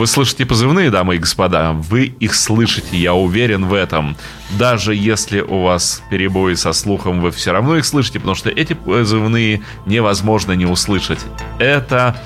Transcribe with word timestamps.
Вы 0.00 0.06
слышите 0.06 0.46
позывные, 0.46 0.90
дамы 0.90 1.16
и 1.16 1.18
господа? 1.18 1.72
Вы 1.72 2.06
их 2.06 2.34
слышите, 2.34 2.96
я 2.96 3.12
уверен 3.12 3.66
в 3.66 3.74
этом. 3.74 4.16
Даже 4.58 4.94
если 4.94 5.42
у 5.42 5.60
вас 5.60 6.02
перебои 6.08 6.54
со 6.54 6.72
слухом, 6.72 7.20
вы 7.20 7.30
все 7.30 7.52
равно 7.52 7.76
их 7.76 7.84
слышите, 7.84 8.18
потому 8.18 8.34
что 8.34 8.48
эти 8.48 8.72
позывные 8.72 9.60
невозможно 9.84 10.52
не 10.52 10.64
услышать. 10.64 11.18
Это 11.58 12.16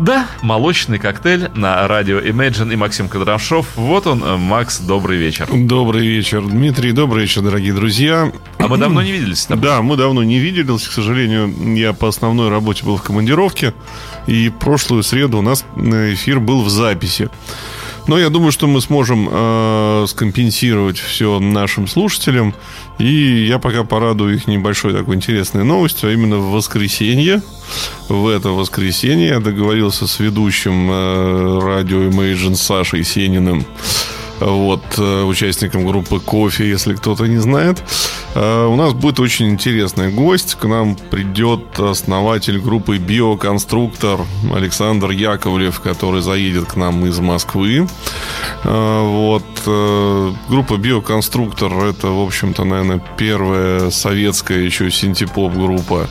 да, 0.00 0.26
молочный 0.40 0.98
коктейль 0.98 1.50
на 1.54 1.86
радио 1.86 2.20
Imagine 2.20 2.72
и 2.72 2.76
Максим 2.76 3.08
Кадрашов. 3.08 3.66
Вот 3.76 4.06
он, 4.06 4.24
э, 4.24 4.36
Макс, 4.36 4.80
добрый 4.80 5.18
вечер. 5.18 5.46
Добрый 5.52 6.06
вечер, 6.06 6.42
Дмитрий, 6.42 6.92
добрый 6.92 7.22
вечер, 7.22 7.42
дорогие 7.42 7.74
друзья. 7.74 8.32
А 8.58 8.66
мы 8.66 8.78
давно 8.78 9.02
не 9.02 9.12
виделись? 9.12 9.46
Да, 9.48 9.82
мы 9.82 9.96
давно 9.96 10.22
не 10.24 10.38
виделись. 10.38 10.88
К 10.88 10.92
сожалению, 10.92 11.76
я 11.76 11.92
по 11.92 12.08
основной 12.08 12.48
работе 12.48 12.84
был 12.84 12.96
в 12.96 13.02
командировке. 13.02 13.74
И 14.26 14.50
прошлую 14.58 15.02
среду 15.02 15.38
у 15.38 15.42
нас 15.42 15.64
э, 15.76 16.14
эфир 16.14 16.40
был 16.40 16.62
в 16.62 16.70
записи. 16.70 17.28
Но 18.06 18.18
я 18.18 18.28
думаю, 18.30 18.52
что 18.52 18.66
мы 18.66 18.80
сможем 18.80 19.28
э, 19.30 20.06
скомпенсировать 20.08 20.98
все 20.98 21.38
нашим 21.38 21.86
слушателям. 21.86 22.54
И 22.98 23.46
я 23.46 23.58
пока 23.58 23.84
порадую 23.84 24.34
их 24.34 24.46
небольшой 24.46 24.92
такой 24.92 25.16
интересной 25.16 25.64
новостью, 25.64 26.08
а 26.08 26.12
именно 26.12 26.38
в 26.38 26.50
воскресенье. 26.50 27.42
В 28.08 28.26
это 28.26 28.50
воскресенье 28.50 29.28
я 29.28 29.40
договорился 29.40 30.06
с 30.06 30.18
ведущим 30.18 30.90
э, 30.90 31.60
радио 31.62 32.02
Imagine 32.02 32.56
Сашей 32.56 33.04
Сениным 33.04 33.64
вот, 34.40 34.82
э, 34.96 35.22
участником 35.24 35.86
группы 35.86 36.18
«Кофе», 36.20 36.68
если 36.68 36.94
кто-то 36.94 37.26
не 37.26 37.38
знает. 37.38 37.82
Э, 38.34 38.66
у 38.66 38.76
нас 38.76 38.92
будет 38.94 39.20
очень 39.20 39.50
интересный 39.50 40.10
гость. 40.10 40.54
К 40.54 40.64
нам 40.64 40.96
придет 40.96 41.78
основатель 41.78 42.58
группы 42.58 42.96
«Биоконструктор» 42.96 44.20
Александр 44.54 45.10
Яковлев, 45.10 45.80
который 45.80 46.22
заедет 46.22 46.72
к 46.72 46.76
нам 46.76 47.04
из 47.06 47.18
Москвы. 47.18 47.86
Э, 48.64 49.02
вот. 49.02 49.44
Группа 50.48 50.76
«Биоконструктор»— 50.78 51.72
это, 51.84 52.08
в 52.08 52.20
общем-то, 52.20 52.64
наверное, 52.64 53.02
первая 53.18 53.90
советская 53.90 54.58
еще 54.58 54.90
синтепоп-группа, 54.90 56.08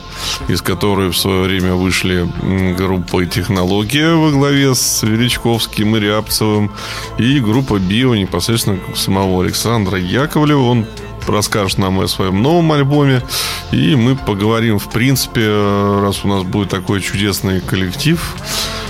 из 0.48 0.62
которой 0.62 1.10
в 1.10 1.16
свое 1.16 1.42
время 1.42 1.74
вышли 1.74 2.28
группы 2.76 3.26
«Технология» 3.26 4.14
во 4.14 4.30
главе 4.30 4.74
с 4.74 5.02
Величковским 5.02 5.96
и 5.96 6.00
Рябцевым 6.00 6.70
и 7.18 7.40
группа 7.40 7.78
«Био» 7.78 8.19
непосредственно 8.20 8.78
самого 8.94 9.42
Александра 9.42 9.98
Яковлева. 9.98 10.62
Он 10.62 10.86
расскажет 11.26 11.78
нам 11.78 12.00
о 12.00 12.08
своем 12.08 12.42
новом 12.42 12.72
альбоме. 12.72 13.22
И 13.72 13.94
мы 13.94 14.16
поговорим, 14.16 14.78
в 14.78 14.90
принципе, 14.90 15.46
раз 16.02 16.24
у 16.24 16.28
нас 16.28 16.42
будет 16.42 16.70
такой 16.70 17.00
чудесный 17.00 17.60
коллектив, 17.60 18.34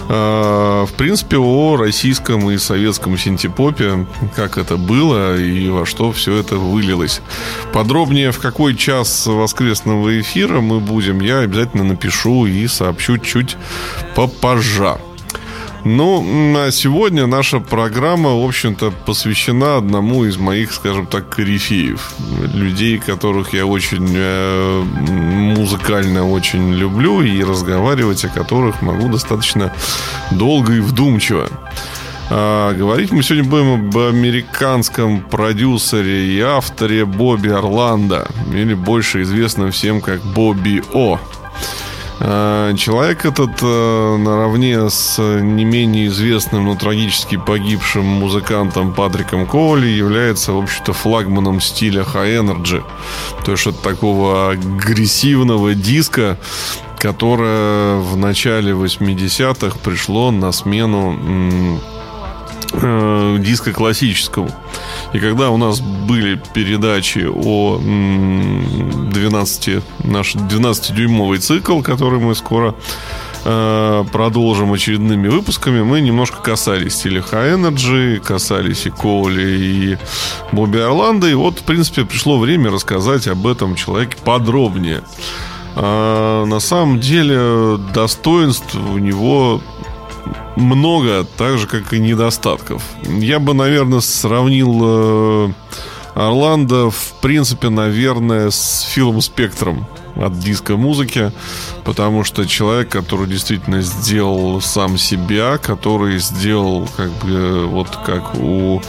э, 0.08 0.86
в 0.89 0.92
принципе, 0.95 1.36
о 1.39 1.77
российском 1.77 2.51
и 2.51 2.58
советском 2.58 3.19
синтепопе, 3.19 4.06
как 4.34 4.58
это 4.58 4.77
было 4.77 5.36
и 5.36 5.69
во 5.69 5.86
что 5.86 6.12
все 6.12 6.36
это 6.36 6.56
вылилось. 6.56 7.20
Подробнее, 7.73 8.33
в 8.33 8.39
какой 8.39 8.75
час 8.75 9.27
воскресного 9.27 10.20
эфира 10.20 10.61
мы 10.61 10.81
будем, 10.81 11.20
я 11.20 11.41
обязательно 11.41 11.84
напишу 11.84 12.47
и 12.47 12.67
сообщу 12.67 13.19
чуть 13.19 13.56
попозже. 14.14 14.98
Ну, 15.84 16.23
а 16.56 16.70
сегодня 16.70 17.27
наша 17.27 17.59
программа, 17.61 18.34
в 18.34 18.45
общем-то, 18.45 18.92
посвящена 19.06 19.78
одному 19.78 20.25
из 20.25 20.36
моих, 20.36 20.73
скажем 20.73 21.06
так, 21.06 21.28
корифеев. 21.31 22.12
Людей, 22.53 22.98
которых 22.98 23.55
я 23.55 23.64
очень 23.64 24.12
э, 24.14 24.83
музыкально 25.56 26.28
очень 26.28 26.75
люблю 26.75 27.23
и 27.23 27.42
разговаривать 27.42 28.25
о 28.25 28.28
которых 28.28 28.83
могу 28.83 29.08
достаточно 29.08 29.73
долго 30.31 30.75
и 30.75 30.81
вдумчиво. 30.81 31.48
А, 32.33 32.75
говорить 32.75 33.11
мы 33.11 33.23
сегодня 33.23 33.48
будем 33.48 33.89
об 33.89 33.98
американском 33.98 35.20
продюсере 35.20 36.27
и 36.27 36.40
авторе 36.40 37.05
Бобби 37.05 37.48
Орландо, 37.48 38.29
или 38.52 38.74
больше 38.74 39.23
известном 39.23 39.73
всем 39.73 40.01
как 40.01 40.20
Бобби 40.20 40.83
О. 40.92 41.19
Э, 42.23 42.75
человек 42.77 43.25
этот 43.25 43.63
э, 43.63 44.17
наравне 44.19 44.91
с 44.91 45.19
не 45.19 45.64
менее 45.64 46.08
известным, 46.08 46.67
но 46.67 46.75
трагически 46.75 47.39
погибшим 47.39 48.05
музыкантом 48.05 48.92
Патриком 48.92 49.47
Коули 49.47 49.86
является, 49.86 50.53
в 50.53 50.58
общем-то, 50.58 50.92
флагманом 50.92 51.61
стиля 51.63 52.03
High 52.03 52.45
Energy. 52.45 52.85
То 53.45 53.53
есть 53.53 53.67
от 53.67 53.81
такого 53.81 54.51
агрессивного 54.51 55.75
диска, 55.75 56.39
которое 56.98 57.97
в 57.97 58.19
начале 58.19 58.73
80-х 58.73 59.79
пришло 59.83 60.31
на 60.31 60.52
смену 60.52 61.81
э, 62.73 63.36
диска 63.41 63.73
классическому. 63.73 64.51
И 65.13 65.19
когда 65.19 65.51
у 65.51 65.57
нас 65.57 65.81
были 65.81 66.41
передачи 66.55 67.27
о 67.29 67.79
12, 67.79 69.83
наш 70.05 70.35
12-дюймовый 70.35 71.39
цикл, 71.39 71.81
который 71.81 72.20
мы 72.20 72.35
скоро 72.35 72.75
э, 73.45 74.05
продолжим 74.13 74.73
очередными 74.73 75.29
выпусками, 75.29 75.83
мы 75.83 76.01
немножко 76.01 76.42
касались 76.42 77.05
High 77.05 77.57
Energy, 77.57 78.20
касались 78.20 78.87
и 78.87 78.91
Коули, 78.91 79.42
и 79.42 79.98
Бобби 80.52 80.79
Орландо. 80.79 81.29
И 81.29 81.35
вот, 81.35 81.61
в 81.61 81.64
принципе, 81.64 82.05
пришло 82.05 82.39
время 82.39 82.70
рассказать 82.70 83.27
об 83.29 83.47
этом 83.47 83.75
человеке 83.75 84.17
подробнее. 84.25 85.02
А, 85.77 86.45
на 86.45 86.61
самом 86.61 87.01
деле 87.01 87.79
достоинств 87.95 88.75
у 88.75 88.98
него 88.98 89.61
много, 90.60 91.26
так 91.36 91.58
же, 91.58 91.66
как 91.66 91.92
и 91.92 91.98
недостатков. 91.98 92.82
Я 93.02 93.38
бы, 93.38 93.54
наверное, 93.54 94.00
сравнил 94.00 94.80
э, 94.82 95.52
Орландо, 96.14 96.90
в 96.90 97.12
принципе, 97.20 97.68
наверное, 97.68 98.50
с 98.50 98.82
Филом 98.82 99.20
Спектром 99.20 99.86
от 100.16 100.38
диска 100.38 100.76
музыки, 100.76 101.32
потому 101.84 102.24
что 102.24 102.44
человек, 102.46 102.88
который 102.88 103.26
действительно 103.26 103.80
сделал 103.80 104.60
сам 104.60 104.98
себя, 104.98 105.58
который 105.58 106.18
сделал, 106.18 106.88
как 106.96 107.10
бы, 107.24 107.66
вот 107.66 107.88
как 108.04 108.34
у 108.34 108.82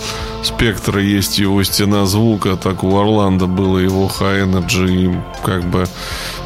Спектра 0.44 1.02
есть 1.02 1.38
его 1.38 1.64
стена 1.64 2.06
звука, 2.06 2.58
так 2.58 2.84
у 2.84 2.98
Орландо 2.98 3.46
было 3.46 3.78
его 3.78 4.08
High 4.08 4.52
Energy, 4.52 5.12
и 5.12 5.22
как 5.46 5.64
бы 5.64 5.88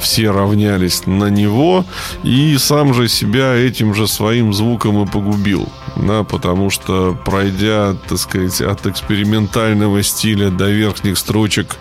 все 0.02 0.32
равнялись 0.32 1.06
на 1.06 1.30
него, 1.30 1.86
и 2.24 2.58
сам 2.58 2.94
же 2.94 3.08
себя 3.08 3.54
этим 3.56 3.94
же 3.94 4.08
своим 4.08 4.54
звуком 4.54 5.02
и 5.04 5.08
погубил, 5.10 5.70
да, 5.96 6.24
потому 6.24 6.70
что 6.70 7.18
пройдя, 7.26 7.96
так 8.08 8.18
сказать, 8.18 8.62
от 8.62 8.86
экспериментального 8.86 10.04
стиля 10.04 10.50
до 10.50 10.70
верхних 10.70 11.18
строчек 11.18 11.78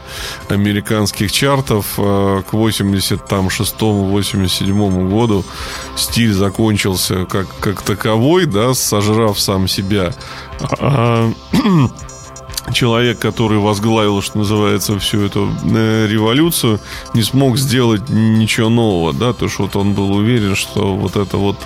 американских 0.48 1.32
чартов 1.32 1.94
э, 1.98 2.42
к 2.48 2.54
86-87 2.54 5.10
году 5.10 5.44
стиль 5.96 6.32
закончился 6.32 7.26
как, 7.26 7.46
как 7.60 7.82
таковой, 7.82 8.46
да, 8.46 8.72
сожрав 8.74 9.40
сам 9.40 9.68
себя. 9.68 10.14
А, 10.78 11.30
человек, 12.72 13.18
который 13.18 13.58
возглавил, 13.58 14.22
что 14.22 14.38
называется, 14.38 14.98
всю 14.98 15.22
эту 15.22 15.50
э, 15.64 16.06
революцию, 16.08 16.80
не 17.14 17.22
смог 17.22 17.58
сделать 17.58 18.08
ничего 18.08 18.68
нового, 18.68 19.12
да, 19.12 19.32
то 19.32 19.48
что 19.48 19.64
вот 19.64 19.76
он 19.76 19.94
был 19.94 20.12
уверен, 20.12 20.54
что 20.54 20.94
вот 20.94 21.16
это 21.16 21.36
вот 21.36 21.56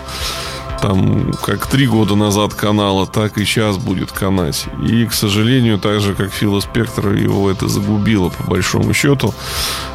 там 0.80 1.32
как 1.42 1.66
три 1.66 1.86
года 1.86 2.14
назад 2.14 2.54
канала, 2.54 3.06
так 3.06 3.38
и 3.38 3.44
сейчас 3.44 3.76
будет 3.78 4.12
канать. 4.12 4.66
И, 4.86 5.06
к 5.06 5.12
сожалению, 5.12 5.78
так 5.78 6.00
же, 6.00 6.14
как 6.14 6.32
Фила 6.32 6.60
Спектр, 6.60 7.14
его 7.14 7.50
это 7.50 7.68
загубило, 7.68 8.28
по 8.30 8.44
большому 8.44 8.94
счету. 8.94 9.34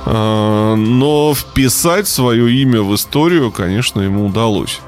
А, 0.05 0.75
но 0.75 1.33
вписать 1.33 2.07
свое 2.07 2.51
имя 2.61 2.81
в 2.81 2.93
историю, 2.95 3.51
конечно, 3.51 4.01
ему 4.01 4.27
удалось. 4.27 4.79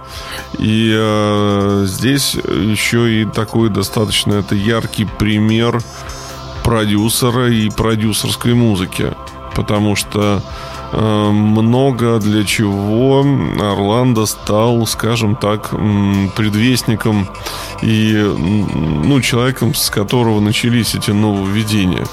И 0.59 0.94
э, 0.95 1.83
здесь 1.88 2.36
еще 2.36 3.21
и 3.21 3.25
такой 3.25 3.69
достаточно 3.69 4.33
это 4.33 4.56
яркий 4.56 5.06
пример 5.06 5.81
продюсера 6.63 7.51
и 7.51 7.69
продюсерской 7.69 8.53
музыки. 8.53 9.13
Потому 9.53 9.95
что 9.95 10.41
много 11.01 12.19
для 12.19 12.44
чего 12.44 13.25
Орландо 13.59 14.25
стал, 14.25 14.86
скажем 14.88 15.36
так, 15.36 15.71
предвестником 16.36 17.27
и 17.81 18.13
ну, 18.13 19.19
человеком, 19.21 19.74
с 19.74 19.89
которого 19.89 20.39
начались 20.39 20.95
эти 20.95 21.12
нововведения. 21.12 22.06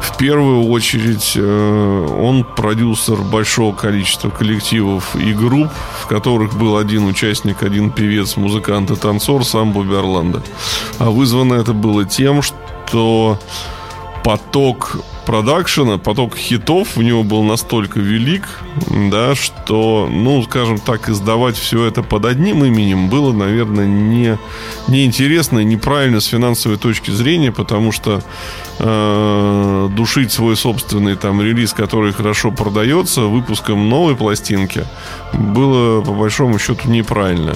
В 0.00 0.16
первую 0.16 0.68
очередь 0.68 1.32
э, 1.36 2.06
он 2.18 2.44
продюсер 2.44 3.16
большого 3.16 3.74
количества 3.74 4.30
коллективов 4.30 5.14
и 5.16 5.32
групп, 5.32 5.68
в 6.02 6.06
которых 6.06 6.56
был 6.56 6.76
один 6.76 7.06
участник, 7.06 7.62
один 7.62 7.90
певец, 7.90 8.36
музыкант 8.36 8.90
и 8.90 8.96
танцор, 8.96 9.44
сам 9.44 9.72
Бобби 9.72 9.94
Орландо. 9.94 10.42
А 10.98 11.10
вызвано 11.10 11.54
это 11.54 11.72
было 11.72 12.04
тем, 12.04 12.42
что 12.42 13.38
поток 14.24 14.98
продакшена, 15.26 15.98
поток 15.98 16.36
хитов 16.36 16.96
у 16.96 17.02
него 17.02 17.22
был 17.22 17.42
настолько 17.44 18.00
велик, 18.00 18.48
да, 19.10 19.34
что, 19.34 20.08
ну, 20.10 20.42
скажем 20.42 20.78
так, 20.78 21.08
издавать 21.08 21.56
все 21.56 21.84
это 21.84 22.02
под 22.02 22.24
одним 22.24 22.64
именем 22.64 23.08
было, 23.08 23.32
наверное, 23.32 23.86
не, 23.86 24.38
неинтересно 24.88 25.60
и 25.60 25.64
неправильно 25.64 26.20
с 26.20 26.26
финансовой 26.26 26.78
точки 26.78 27.10
зрения, 27.10 27.52
потому 27.52 27.92
что 27.92 28.22
э, 28.78 29.88
душить 29.92 30.32
свой 30.32 30.56
собственный 30.56 31.16
там 31.16 31.40
релиз, 31.40 31.72
который 31.72 32.12
хорошо 32.12 32.50
продается, 32.50 33.22
выпуском 33.22 33.88
новой 33.88 34.16
пластинки, 34.16 34.84
было, 35.32 36.00
по 36.00 36.12
большому 36.12 36.58
счету, 36.58 36.88
неправильно. 36.88 37.54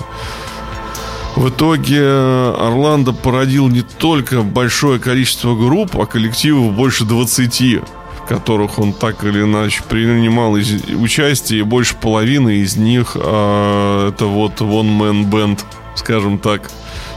В 1.37 1.49
итоге 1.49 2.01
Орландо 2.01 3.13
породил 3.13 3.69
не 3.69 3.83
только 3.83 4.43
большое 4.43 5.01
количество 5.01 5.55
групп, 5.57 5.97
а 5.99 6.07
коллективов 6.07 6.75
больше 6.75 7.05
20, 7.05 7.81
в 8.25 8.27
которых 8.29 8.79
он 8.79 8.93
так 8.93 9.25
или 9.25 9.43
иначе 9.43 9.83
принимал 9.89 10.53
участие, 10.53 11.61
и 11.61 11.63
больше 11.63 11.97
половины 11.97 12.59
из 12.59 12.77
них 12.77 13.17
а, 13.17 14.09
это 14.11 14.27
вот 14.27 14.61
One 14.61 14.97
Man 14.99 15.31
Band, 15.31 15.61
скажем 15.97 16.39
так. 16.39 16.71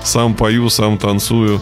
Сам 0.04 0.36
пою, 0.36 0.70
сам 0.70 0.98
танцую. 0.98 1.62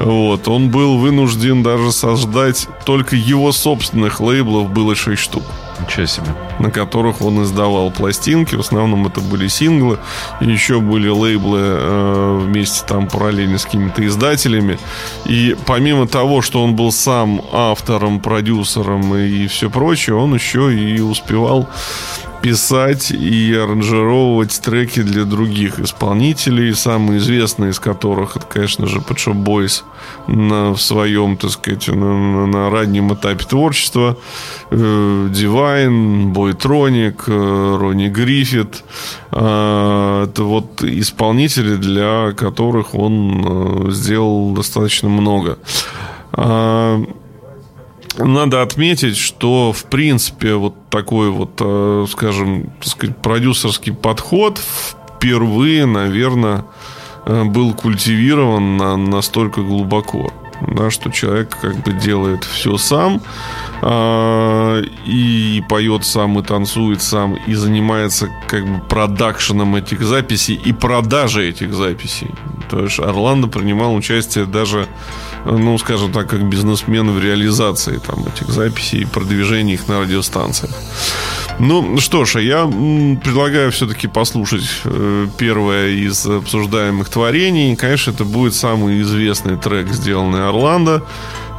Вот. 0.00 0.48
Он 0.48 0.70
был 0.70 0.96
вынужден 0.96 1.62
даже 1.62 1.92
создать 1.92 2.66
только 2.86 3.16
его 3.16 3.52
собственных 3.52 4.20
лейблов 4.20 4.72
было 4.72 4.94
6 4.96 5.20
штук. 5.20 5.42
Ничего 5.82 6.06
себе. 6.06 6.26
На 6.58 6.70
которых 6.70 7.20
он 7.22 7.42
издавал 7.42 7.90
пластинки. 7.90 8.54
В 8.54 8.60
основном 8.60 9.06
это 9.06 9.20
были 9.20 9.48
синглы. 9.48 9.98
И 10.40 10.46
еще 10.46 10.80
были 10.80 11.08
лейблы 11.08 11.60
э, 11.60 12.38
вместе 12.44 12.84
там 12.86 13.08
параллельно 13.08 13.58
с 13.58 13.64
какими-то 13.64 14.06
издателями. 14.06 14.78
И 15.24 15.56
помимо 15.66 16.06
того, 16.06 16.42
что 16.42 16.62
он 16.62 16.76
был 16.76 16.92
сам 16.92 17.42
автором, 17.52 18.20
продюсером 18.20 19.14
и 19.14 19.46
все 19.46 19.70
прочее, 19.70 20.16
он 20.16 20.34
еще 20.34 20.74
и 20.74 21.00
успевал 21.00 21.68
писать 22.42 23.10
и 23.12 23.54
аранжировать 23.54 24.60
треки 24.60 25.02
для 25.02 25.24
других 25.24 25.78
исполнителей, 25.78 26.74
самые 26.74 27.18
известные 27.18 27.70
из 27.70 27.78
которых, 27.78 28.36
это, 28.36 28.46
конечно 28.46 28.86
же, 28.86 28.98
Pet 28.98 29.16
Shop 29.16 29.82
на, 30.26 30.72
в 30.72 30.78
своем, 30.80 31.36
так 31.36 31.50
сказать, 31.50 31.88
на, 31.88 32.46
на 32.46 32.70
раннем 32.70 33.14
этапе 33.14 33.44
творчества, 33.44 34.18
э, 34.70 34.76
Divine, 34.76 36.32
Boytronic, 36.32 37.22
э, 37.28 37.76
Ронни 37.78 38.08
Гриффит, 38.08 38.82
э, 39.30 40.26
это 40.28 40.42
вот 40.42 40.82
исполнители, 40.82 41.76
для 41.76 42.32
которых 42.32 42.94
он 42.94 43.86
э, 43.86 43.90
сделал 43.92 44.52
достаточно 44.52 45.08
много. 45.08 45.58
Э, 46.36 47.04
надо 48.18 48.62
отметить, 48.62 49.16
что, 49.16 49.72
в 49.72 49.84
принципе, 49.84 50.54
вот 50.54 50.74
такой 50.90 51.30
вот, 51.30 51.52
э, 51.60 52.06
скажем, 52.10 52.70
так 52.80 52.88
сказать, 52.88 53.16
продюсерский 53.18 53.92
подход 53.92 54.58
впервые, 54.58 55.86
наверное, 55.86 56.64
э, 57.26 57.44
был 57.44 57.74
культивирован 57.74 58.76
на, 58.76 58.96
настолько 58.96 59.62
глубоко, 59.62 60.32
да, 60.60 60.90
что 60.90 61.10
человек 61.10 61.56
как 61.60 61.76
бы 61.82 61.92
делает 61.92 62.44
все 62.44 62.76
сам 62.76 63.20
э, 63.80 64.82
и 65.06 65.62
поет 65.68 66.04
сам, 66.04 66.38
и 66.38 66.42
танцует 66.42 67.02
сам, 67.02 67.36
и 67.46 67.54
занимается 67.54 68.28
как 68.48 68.66
бы 68.66 68.80
продакшеном 68.88 69.76
этих 69.76 70.02
записей 70.02 70.54
и 70.54 70.72
продажей 70.72 71.48
этих 71.50 71.72
записей. 71.74 72.30
То 72.70 72.84
есть 72.84 72.98
Орландо 73.00 73.48
принимал 73.48 73.94
участие 73.94 74.46
даже 74.46 74.86
ну, 75.44 75.78
скажем 75.78 76.12
так, 76.12 76.28
как 76.28 76.48
бизнесмен 76.48 77.10
в 77.10 77.22
реализации 77.22 77.98
там, 77.98 78.26
этих 78.26 78.48
записей 78.48 79.02
и 79.02 79.04
продвижении 79.04 79.74
их 79.74 79.88
на 79.88 80.00
радиостанциях. 80.00 80.74
Ну, 81.58 81.98
что 81.98 82.24
ж, 82.24 82.36
а 82.36 82.40
я 82.40 82.66
предлагаю 82.66 83.70
все-таки 83.72 84.08
послушать 84.08 84.64
э, 84.84 85.26
первое 85.36 85.90
из 85.90 86.26
обсуждаемых 86.26 87.08
творений. 87.08 87.76
Конечно, 87.76 88.10
это 88.10 88.24
будет 88.24 88.54
самый 88.54 89.02
известный 89.02 89.56
трек, 89.56 89.88
сделанный 89.88 90.48
Орландо. 90.48 91.04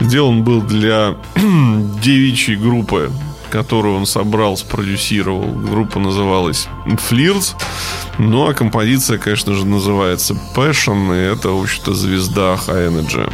Сделан 0.02 0.44
был 0.44 0.62
для 0.62 1.16
девичьей 1.36 2.58
группы, 2.58 3.12
которую 3.50 3.96
он 3.96 4.06
собрал, 4.06 4.58
спродюсировал. 4.58 5.46
Группа 5.46 6.00
называлась 6.00 6.68
Флирс. 7.08 7.56
Ну, 8.18 8.48
а 8.48 8.54
композиция, 8.54 9.18
конечно 9.18 9.54
же, 9.54 9.66
называется 9.66 10.36
Passion, 10.56 11.16
и 11.16 11.34
это, 11.34 11.50
в 11.50 11.62
общем-то, 11.62 11.94
звезда 11.94 12.58
High 12.68 12.90
Energy. 12.90 13.32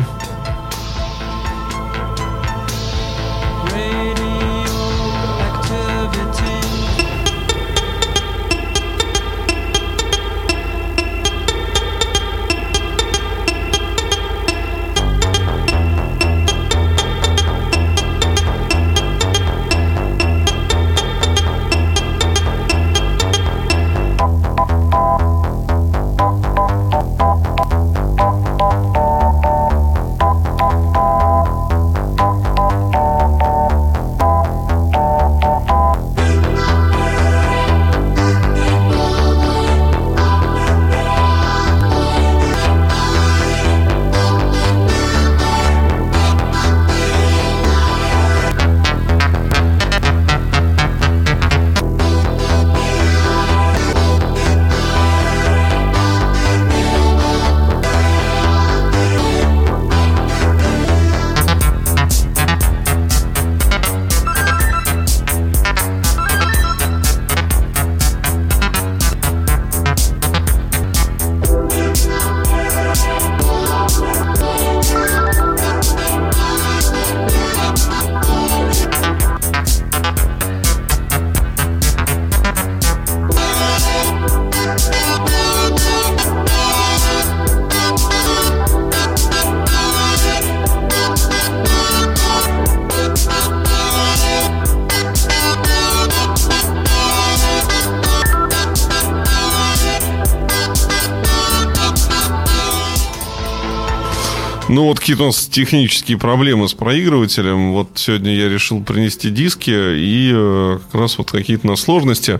Ну, 104.69 104.83
вот 104.83 104.99
какие-то 104.99 105.23
у 105.23 105.25
нас 105.25 105.47
технические 105.47 106.19
проблемы 106.19 106.69
с 106.69 106.75
проигрывателем. 106.75 107.73
Вот 107.73 107.89
сегодня 107.95 108.35
я 108.35 108.49
решил 108.49 108.83
принести 108.83 109.31
диски, 109.31 109.71
и 109.71 110.31
э, 110.31 110.79
как 110.91 111.01
раз 111.01 111.17
вот 111.17 111.31
какие-то 111.31 111.65
на 111.65 111.75
сложности. 111.75 112.39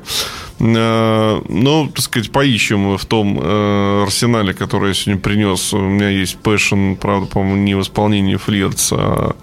Э, 0.60 1.42
ну, 1.48 1.88
так 1.88 2.04
сказать, 2.04 2.32
поищем 2.32 2.98
в 2.98 3.06
том 3.06 3.39
э, 3.42 4.04
арсенале, 4.04 4.54
который 4.54 4.89
я 4.89 4.94
сегодня 4.94 5.22
принес. 5.22 5.74
У 5.74 5.80
меня 5.80 6.10
есть 6.10 6.38
Passion, 6.44 6.96
правда, 6.98 7.28
по-моему, 7.28 7.58
не 7.63 7.75
в 7.75 7.82
исполнении 7.82 8.36
Флиртс, 8.36 8.94
а 8.94 9.36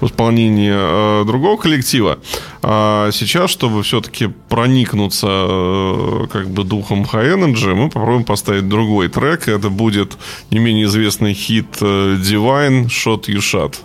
в 0.00 0.06
исполнении 0.06 0.72
э, 0.72 1.24
другого 1.24 1.56
коллектива. 1.56 2.18
А 2.62 3.10
сейчас, 3.12 3.50
чтобы 3.50 3.82
все-таки 3.82 4.28
проникнуться 4.48 6.26
как 6.30 6.50
бы 6.50 6.64
духом 6.64 7.02
High 7.04 7.36
Energy, 7.36 7.74
мы 7.74 7.88
попробуем 7.88 8.24
поставить 8.24 8.68
другой 8.68 9.08
трек. 9.08 9.48
Это 9.48 9.70
будет 9.70 10.18
не 10.50 10.58
менее 10.58 10.86
известный 10.86 11.32
хит 11.34 11.76
Divine 11.80 12.86
Shot 12.86 13.26
You 13.26 13.38
Shot. 13.38 13.76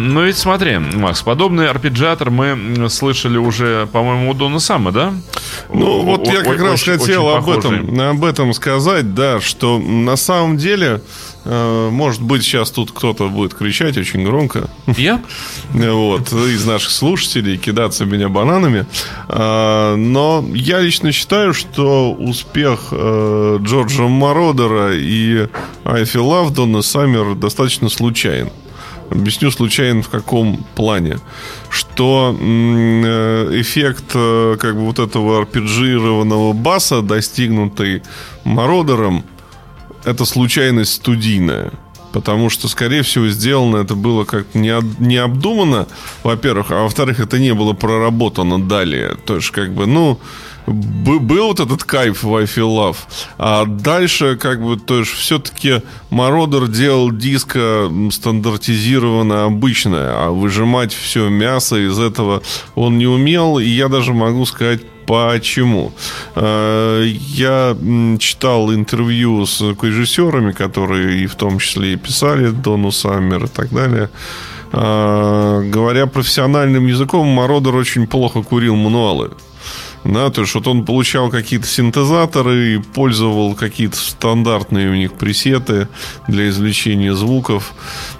А, 0.00 0.02
ну 0.02 0.24
ведь 0.24 0.38
смотри, 0.38 0.78
Макс, 0.78 1.22
подобный 1.22 1.68
арпеджиатор 1.68 2.30
мы 2.30 2.88
слышали 2.88 3.36
уже, 3.36 3.88
по-моему, 3.92 4.30
у 4.30 4.34
Дона 4.34 4.58
Сама, 4.58 4.90
да? 4.90 5.12
Ну, 5.72 6.02
вот 6.02 6.26
я 6.26 6.42
как 6.42 6.60
раз 6.60 6.82
хотел 6.82 7.28
об 7.28 7.48
этом, 7.48 8.00
об 8.00 8.24
этом 8.24 8.52
сказать, 8.54 9.14
да, 9.14 9.40
что 9.40 9.78
на 9.78 10.16
самом 10.16 10.56
деле 10.56 11.00
Э, 11.44 11.88
может 11.90 12.22
быть, 12.22 12.42
сейчас 12.42 12.70
тут 12.70 12.92
кто-то 12.92 13.28
будет 13.28 13.54
кричать 13.54 13.96
очень 13.96 14.24
громко. 14.24 14.68
Я? 14.86 15.22
Вот, 15.72 16.32
из 16.32 16.64
наших 16.66 16.90
слушателей, 16.90 17.56
кидаться 17.56 18.04
меня 18.04 18.28
бананами. 18.28 18.86
Э, 19.28 19.94
но 19.96 20.44
я 20.54 20.80
лично 20.80 21.12
считаю, 21.12 21.54
что 21.54 22.12
успех 22.12 22.88
э, 22.92 23.58
Джорджа 23.62 24.02
Мародера 24.02 24.92
и 24.94 25.48
Айфи 25.84 26.18
Лавдона 26.18 26.82
Саммер 26.82 27.34
достаточно 27.34 27.88
случайен. 27.88 28.50
Объясню 29.10 29.50
случайно 29.50 30.02
в 30.02 30.08
каком 30.08 30.64
плане. 30.74 31.18
Что 31.68 32.34
эффект 33.52 34.12
как 34.12 34.74
бы 34.74 34.86
вот 34.86 34.98
этого 34.98 35.38
арпеджированного 35.38 36.52
баса, 36.52 37.02
достигнутый 37.02 38.02
Мародером, 38.44 39.24
это 40.04 40.24
случайность 40.24 40.94
студийная. 40.94 41.72
Потому 42.12 42.50
что, 42.50 42.66
скорее 42.66 43.02
всего, 43.02 43.28
сделано 43.28 43.76
это 43.76 43.94
было 43.94 44.24
как-то 44.24 44.58
необдуманно, 44.58 45.86
во-первых, 46.24 46.72
а 46.72 46.82
во-вторых, 46.82 47.20
это 47.20 47.38
не 47.38 47.54
было 47.54 47.72
проработано 47.72 48.60
далее. 48.60 49.16
То 49.26 49.36
есть, 49.36 49.50
как 49.50 49.72
бы, 49.72 49.86
ну, 49.86 50.18
был 50.72 51.48
вот 51.48 51.60
этот 51.60 51.84
кайф 51.84 52.22
в 52.22 52.34
I 52.34 52.44
Feel 52.44 52.68
Love. 52.68 52.96
А 53.38 53.64
дальше, 53.64 54.36
как 54.36 54.62
бы, 54.62 54.76
то 54.76 54.98
есть, 54.98 55.10
все-таки 55.10 55.82
Мародер 56.10 56.68
делал 56.68 57.10
диско 57.10 57.90
стандартизированное, 58.10 59.44
обычное, 59.44 60.10
а 60.14 60.30
выжимать 60.30 60.92
все 60.92 61.28
мясо 61.28 61.76
из 61.76 61.98
этого 61.98 62.42
он 62.74 62.98
не 62.98 63.06
умел. 63.06 63.58
И 63.58 63.68
я 63.68 63.88
даже 63.88 64.12
могу 64.12 64.46
сказать 64.46 64.82
Почему? 65.10 65.92
Э, 66.36 67.04
я 67.04 67.76
читал 68.20 68.72
интервью 68.72 69.44
с 69.44 69.60
режиссерами, 69.60 70.52
которые 70.52 71.24
и 71.24 71.26
в 71.26 71.34
том 71.34 71.58
числе 71.58 71.94
и 71.94 71.96
писали 71.96 72.50
Дону 72.50 72.92
Саммер 72.92 73.46
и 73.46 73.48
так 73.48 73.70
далее. 73.70 74.08
Э, 74.72 75.62
говоря 75.64 76.06
профессиональным 76.06 76.86
языком, 76.86 77.26
Мародер 77.26 77.74
очень 77.74 78.06
плохо 78.06 78.42
курил 78.42 78.76
мануалы. 78.76 79.32
Да, 80.04 80.30
то 80.30 80.42
есть 80.42 80.54
вот 80.54 80.66
он 80.66 80.84
получал 80.84 81.28
какие-то 81.28 81.66
синтезаторы 81.66 82.74
и 82.74 82.78
пользовал 82.78 83.54
какие-то 83.54 83.96
стандартные 83.96 84.90
у 84.90 84.94
них 84.94 85.12
пресеты 85.12 85.88
для 86.26 86.48
извлечения 86.48 87.12
звуков. 87.12 87.74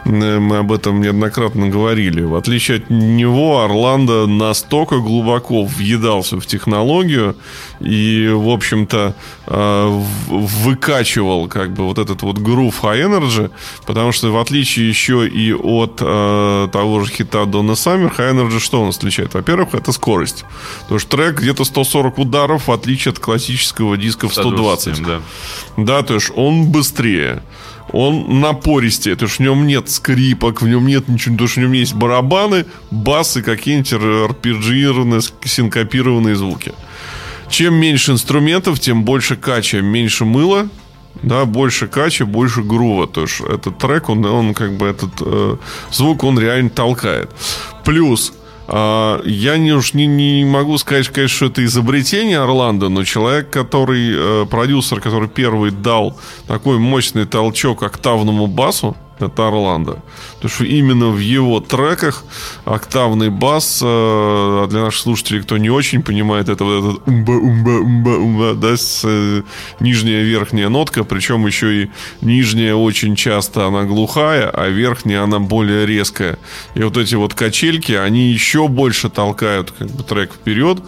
Э, 0.05 0.39
мы 0.39 0.59
об 0.59 0.73
этом 0.73 1.01
неоднократно 1.01 1.69
говорили. 1.69 2.23
В 2.23 2.35
отличие 2.35 2.79
от 2.79 2.91
него, 2.91 3.63
Орландо 3.63 4.27
настолько 4.27 4.99
глубоко 4.99 5.65
въедался 5.65 6.39
в 6.39 6.47
технологию 6.47 7.37
и, 7.81 8.29
в 8.31 8.51
общем-то, 8.51 9.15
э, 9.47 10.03
выкачивал 10.29 11.49
как 11.49 11.73
бы 11.73 11.85
вот 11.85 11.99
этот 11.99 12.23
вот 12.23 12.39
грув 12.39 12.85
High 12.85 13.09
Energy, 13.09 13.51
потому 13.87 14.13
что 14.13 14.31
в 14.31 14.37
отличие 14.37 14.87
еще 14.87 15.27
и 15.27 15.55
от 15.55 15.99
э, 16.03 16.69
того 16.71 17.01
же 17.05 17.11
хита 17.11 17.45
Donna 17.45 17.73
Summer, 17.73 18.15
High 18.15 18.35
Energy 18.35 18.59
что 18.59 18.83
он 18.83 18.91
отличает? 18.91 19.33
Во-первых, 19.33 19.75
это 19.75 19.93
скорость. 19.93 20.45
Потому 20.83 21.01
что 21.01 21.17
трек 21.17 21.41
где-то 21.41 21.65
140 21.71 22.19
ударов, 22.19 22.69
в 22.69 22.73
отличие 22.73 23.13
от 23.13 23.19
классического 23.19 23.97
диска 23.97 24.29
в 24.29 24.33
120. 24.33 24.97
120 24.97 25.07
да. 25.07 25.21
да, 25.77 26.03
то 26.03 26.15
есть 26.15 26.31
он 26.35 26.67
быстрее 26.71 27.43
он 27.93 28.41
напористее, 28.41 29.17
то 29.17 29.25
есть 29.25 29.39
в 29.39 29.41
нем 29.41 29.67
нет 29.67 29.91
скрипок, 29.91 30.63
в 30.63 30.69
нем 30.69 30.87
нет 30.87 31.09
ничего, 31.09 31.37
то 31.37 31.45
есть 31.45 31.57
в 31.57 31.61
нем 31.61 31.73
есть 31.73 31.95
барабаны, 31.95 32.67
басы, 32.91 33.43
какие-нибудь 33.43 33.93
арпеджированные, 33.93 35.21
синкопированные 35.45 36.37
звуки. 36.37 36.73
Чем 37.49 37.75
меньше 37.75 38.13
инструментов, 38.13 38.79
тем 38.79 39.05
больше 39.05 39.35
кача, 39.35 39.81
меньше 39.81 40.25
мыла, 40.25 40.69
да, 41.23 41.45
больше 41.45 41.89
кача, 41.89 42.25
больше 42.27 42.63
грува. 42.63 43.09
То 43.09 43.23
есть 43.23 43.41
этот 43.41 43.79
трек, 43.79 44.09
он, 44.09 44.25
он 44.25 44.55
как 44.55 44.77
бы 44.77 44.87
этот 44.87 45.11
э, 45.21 45.57
звук, 45.91 46.23
он 46.23 46.39
реально 46.39 46.71
толкает. 46.71 47.31
Плюс 47.85 48.33
я 48.73 49.57
не 49.57 49.73
уж 49.73 49.95
не, 49.95 50.07
не 50.07 50.45
могу 50.45 50.79
сказать, 50.79 51.09
конечно, 51.09 51.37
что 51.37 51.47
это 51.47 51.65
изобретение 51.65 52.39
Орландо, 52.39 52.89
но 52.89 53.05
человек, 53.05 53.51
который, 53.51 54.43
э, 54.43 54.47
продюсер, 54.47 55.01
который 55.01 55.29
первый 55.29 55.73
дал 55.73 56.17
такой 56.47 56.79
мощный 56.79 57.27
толчок 57.27 57.83
октавному 57.83 58.47
басу, 58.47 58.97
это 59.23 59.49
Орландо. 59.49 60.03
Потому 60.35 60.51
что 60.51 60.65
именно 60.65 61.09
в 61.09 61.19
его 61.19 61.61
треках 61.61 62.25
октавный 62.65 63.31
бас, 63.31 63.81
э, 63.83 64.67
для 64.71 64.81
наших 64.83 65.03
слушателей, 65.03 65.43
кто 65.43 65.59
не 65.59 65.71
очень 65.71 66.03
понимает, 66.03 66.49
это 66.49 66.65
вот 66.65 66.79
этот 66.79 67.09
умба, 67.09 67.33
умба, 67.33 67.71
умба, 67.71 68.11
умба, 68.11 68.55
да, 68.55 68.77
с, 68.77 69.03
э, 69.05 69.43
нижняя 69.81 70.23
верхняя 70.23 70.69
нотка, 70.69 71.05
причем 71.05 71.47
еще 71.47 71.83
и 71.85 71.91
нижняя 72.21 72.75
очень 72.75 73.17
часто 73.17 73.67
она 73.67 73.85
глухая, 73.85 74.51
а 74.51 74.69
верхняя 74.69 75.23
она 75.23 75.39
более 75.39 75.87
резкая. 75.87 76.39
И 76.75 76.83
вот 76.83 76.97
эти 76.97 77.15
вот 77.15 77.35
качельки, 77.35 77.93
они 77.93 78.31
еще 78.31 78.69
больше 78.69 79.11
толкают 79.11 79.71
как 79.73 79.89
бы 79.91 80.03
трек 80.03 80.33
вперед. 80.33 80.79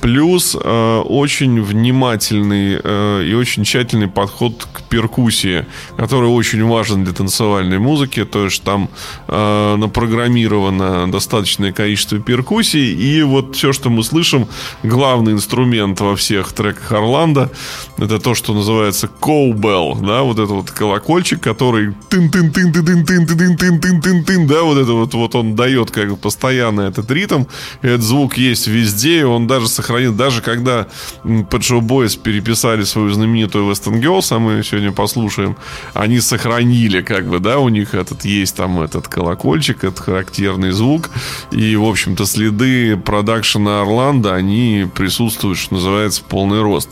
Плюс 0.00 0.56
э, 0.58 0.98
очень 1.00 1.60
внимательный 1.62 2.80
э, 2.82 3.24
и 3.26 3.34
очень 3.34 3.64
тщательный 3.64 4.08
подход 4.08 4.66
к 4.72 4.82
перкуссии, 4.82 5.66
который 5.98 6.30
очень 6.30 6.64
важен 6.64 7.04
для 7.04 7.12
танцевальной 7.12 7.78
музыки. 7.78 8.24
То 8.24 8.44
есть 8.44 8.62
там 8.62 8.88
э, 9.28 9.76
напрограммировано 9.76 11.10
достаточное 11.12 11.72
количество 11.72 12.18
перкуссий. 12.18 12.94
И 12.94 13.22
вот 13.22 13.56
все, 13.56 13.74
что 13.74 13.90
мы 13.90 14.02
слышим, 14.02 14.48
главный 14.82 15.32
инструмент 15.32 16.00
во 16.00 16.16
всех 16.16 16.54
треках 16.54 16.92
Орландо, 16.92 17.50
это 17.98 18.18
то, 18.18 18.34
что 18.34 18.54
называется 18.54 19.06
коубелл, 19.06 19.96
да, 19.96 20.22
вот 20.22 20.38
это 20.38 20.54
вот 20.54 20.70
колокольчик, 20.70 21.42
который 21.42 21.92
тын 22.08 22.30
тын 22.30 22.50
тын 22.50 22.72
тын 22.72 22.84
тын 22.86 23.04
тын 23.04 23.26
тын 23.26 23.56
тын 23.56 23.80
тын 23.80 24.00
тын 24.00 24.24
тын 24.24 24.46
да, 24.46 24.62
вот 24.62 24.78
это 24.78 24.92
вот, 24.92 25.12
вот 25.12 25.34
он 25.34 25.54
дает 25.56 25.90
как 25.90 26.08
бы 26.08 26.16
постоянно 26.16 26.82
этот 26.82 27.10
ритм. 27.10 27.44
Этот 27.82 28.02
звук 28.02 28.38
есть 28.38 28.66
везде, 28.66 29.26
он 29.26 29.46
даже 29.46 29.68
сохраняется 29.68 29.89
сохранил, 29.90 30.14
даже 30.14 30.40
когда 30.40 30.86
под 31.22 31.62
Show 31.62 31.80
Boys 31.80 32.18
переписали 32.18 32.84
свою 32.84 33.10
знаменитую 33.10 33.70
Western 33.70 34.00
Girls, 34.00 34.28
а 34.30 34.38
мы 34.38 34.62
сегодня 34.62 34.92
послушаем, 34.92 35.56
они 35.94 36.20
сохранили, 36.20 37.02
как 37.02 37.26
бы, 37.26 37.40
да, 37.40 37.58
у 37.58 37.68
них 37.68 37.94
этот 37.94 38.24
есть 38.24 38.56
там 38.56 38.80
этот 38.80 39.08
колокольчик, 39.08 39.84
этот 39.84 39.98
характерный 39.98 40.70
звук, 40.70 41.10
и, 41.50 41.76
в 41.76 41.84
общем-то, 41.84 42.24
следы 42.24 42.96
продакшена 42.96 43.82
Орландо, 43.82 44.34
они 44.34 44.86
присутствуют, 44.94 45.58
что 45.58 45.74
называется, 45.74 46.20
в 46.20 46.24
полный 46.24 46.62
рост. 46.62 46.90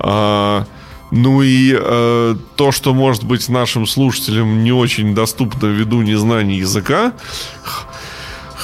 А, 0.00 0.66
ну 1.10 1.42
и 1.42 1.74
э, 1.74 2.34
то, 2.56 2.72
что 2.72 2.92
может 2.92 3.24
быть 3.24 3.48
нашим 3.48 3.86
слушателям 3.86 4.62
не 4.62 4.72
очень 4.72 5.14
доступно 5.14 5.66
ввиду 5.66 6.02
незнания 6.02 6.58
языка, 6.58 7.14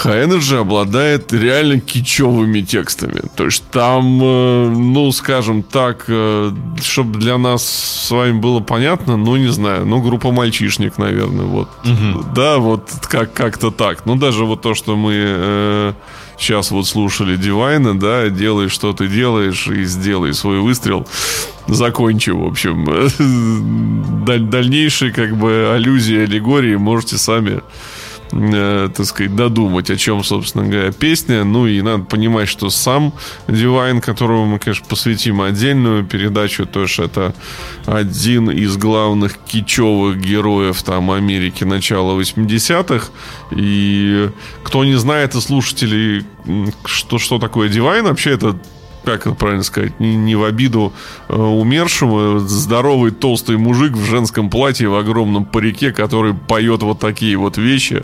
High 0.02 0.26
Energy 0.28 0.56
обладает 0.58 1.32
реально 1.32 1.78
кичевыми 1.78 2.62
текстами. 2.62 3.22
То 3.36 3.44
есть 3.44 3.62
там, 3.70 4.20
э, 4.22 4.68
ну, 4.70 5.12
скажем 5.12 5.62
так, 5.62 6.06
э, 6.08 6.50
чтобы 6.82 7.18
для 7.20 7.38
нас 7.38 7.64
с 7.64 8.10
вами 8.10 8.38
было 8.40 8.58
понятно, 8.60 9.16
ну, 9.16 9.36
не 9.36 9.48
знаю, 9.52 9.86
ну, 9.86 10.02
группа 10.02 10.32
мальчишник, 10.32 10.98
наверное, 10.98 11.44
вот. 11.46 11.68
Угу. 11.84 12.24
Да, 12.34 12.58
вот 12.58 12.90
как- 13.02 13.32
как-то 13.34 13.70
так. 13.70 14.04
Ну, 14.04 14.16
даже 14.16 14.44
вот 14.44 14.62
то, 14.62 14.74
что 14.74 14.96
мы 14.96 15.12
э, 15.16 15.92
сейчас 16.38 16.72
вот 16.72 16.86
слушали 16.88 17.36
Дивайна, 17.36 17.98
да, 17.98 18.28
делай, 18.30 18.68
что 18.68 18.92
ты 18.94 19.06
делаешь, 19.06 19.68
и 19.68 19.84
сделай 19.84 20.34
свой 20.34 20.58
выстрел. 20.58 21.06
Закончи, 21.68 22.30
в 22.30 22.44
общем. 22.44 22.84
Даль- 24.24 24.48
дальнейшие, 24.48 25.12
как 25.12 25.36
бы, 25.36 25.70
аллюзии, 25.72 26.18
аллегории 26.24 26.76
можете 26.76 27.16
сами 27.16 27.60
э, 28.32 28.88
так 28.94 29.06
сказать, 29.06 29.34
додумать, 29.34 29.90
о 29.90 29.96
чем, 29.96 30.24
собственно 30.24 30.66
говоря, 30.66 30.92
песня. 30.92 31.44
Ну 31.44 31.66
и 31.66 31.80
надо 31.82 32.04
понимать, 32.04 32.48
что 32.48 32.70
сам 32.70 33.12
Дивайн, 33.48 34.00
которому 34.00 34.46
мы, 34.46 34.58
конечно, 34.58 34.86
посвятим 34.88 35.40
отдельную 35.40 36.04
передачу, 36.04 36.66
то 36.66 36.82
есть 36.82 36.98
это 36.98 37.34
один 37.86 38.50
из 38.50 38.76
главных 38.76 39.38
кичевых 39.38 40.18
героев 40.18 40.82
там 40.82 41.10
Америки 41.10 41.64
начала 41.64 42.18
80-х. 42.18 43.08
И 43.50 44.30
кто 44.62 44.84
не 44.84 44.94
знает 44.94 45.34
из 45.34 45.44
слушателей, 45.44 46.24
что, 46.84 47.18
что 47.18 47.38
такое 47.38 47.68
Дивайн, 47.68 48.04
вообще 48.04 48.30
это 48.30 48.56
как 49.04 49.26
это 49.26 49.34
правильно 49.34 49.62
сказать, 49.62 49.98
не, 50.00 50.16
не 50.16 50.34
в 50.34 50.44
обиду 50.44 50.92
э, 51.28 51.36
умершему, 51.36 52.38
здоровый 52.40 53.10
толстый 53.10 53.56
мужик 53.56 53.92
в 53.92 54.04
женском 54.04 54.50
платье 54.50 54.88
в 54.88 54.96
огромном 54.96 55.44
парике, 55.44 55.92
который 55.92 56.34
поет 56.34 56.82
вот 56.82 57.00
такие 57.00 57.36
вот 57.36 57.56
вещи. 57.56 58.02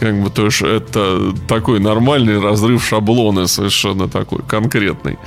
Как 0.00 0.20
бы, 0.22 0.30
то 0.30 0.46
есть 0.46 0.62
это 0.62 1.34
такой 1.46 1.80
нормальный 1.80 2.40
разрыв 2.40 2.84
шаблона 2.84 3.46
совершенно 3.46 4.08
такой, 4.08 4.42
конкретный. 4.46 5.18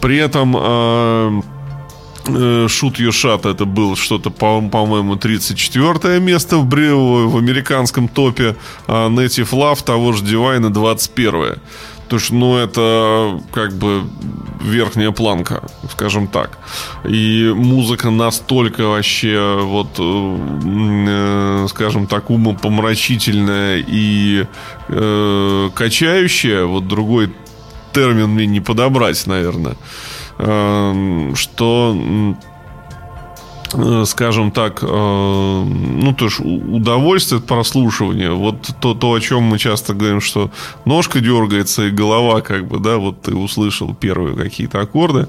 При 0.00 0.16
этом 0.16 0.56
э, 0.56 1.42
Shoot 2.26 2.96
Your 2.98 3.10
Shot 3.10 3.48
это 3.48 3.64
был 3.64 3.96
что-то, 3.96 4.30
по-моему, 4.30 5.16
34 5.16 6.20
место 6.20 6.58
в, 6.58 6.66
в 6.66 7.36
американском 7.36 8.08
топе, 8.08 8.56
а 8.86 9.08
Native 9.08 9.50
Love 9.50 9.84
того 9.84 10.12
же 10.12 10.24
Divine 10.24 10.70
21 10.70 11.58
то 12.08 12.18
что, 12.18 12.34
ну, 12.34 12.56
это 12.56 13.40
как 13.52 13.72
бы 13.74 14.04
верхняя 14.60 15.10
планка, 15.10 15.62
скажем 15.90 16.28
так. 16.28 16.58
И 17.04 17.52
музыка 17.54 18.10
настолько 18.10 18.82
вообще, 18.88 19.58
вот, 19.62 19.88
э, 19.98 21.66
скажем 21.68 22.06
так, 22.06 22.30
умопомрачительная 22.30 23.84
и 23.86 24.46
э, 24.88 25.70
качающая, 25.74 26.64
вот 26.64 26.86
другой 26.86 27.32
термин 27.92 28.28
мне 28.28 28.46
не 28.46 28.60
подобрать, 28.60 29.26
наверное, 29.26 29.76
э, 30.38 31.32
что 31.34 31.96
Э, 31.96 32.55
скажем 34.06 34.50
так, 34.50 34.82
э, 34.82 34.86
ну, 34.86 36.14
то 36.14 36.24
есть 36.26 36.40
удовольствие 36.40 37.38
от 37.38 37.46
прослушивания. 37.46 38.30
Вот 38.30 38.70
то, 38.80 38.94
то, 38.94 39.12
о 39.12 39.20
чем 39.20 39.42
мы 39.42 39.58
часто 39.58 39.94
говорим, 39.94 40.20
что 40.20 40.50
ножка 40.84 41.20
дергается 41.20 41.86
и 41.86 41.90
голова, 41.90 42.40
как 42.40 42.66
бы, 42.66 42.78
да, 42.78 42.96
вот 42.96 43.22
ты 43.22 43.34
услышал 43.34 43.94
первые 43.94 44.36
какие-то 44.36 44.80
аккорды. 44.80 45.28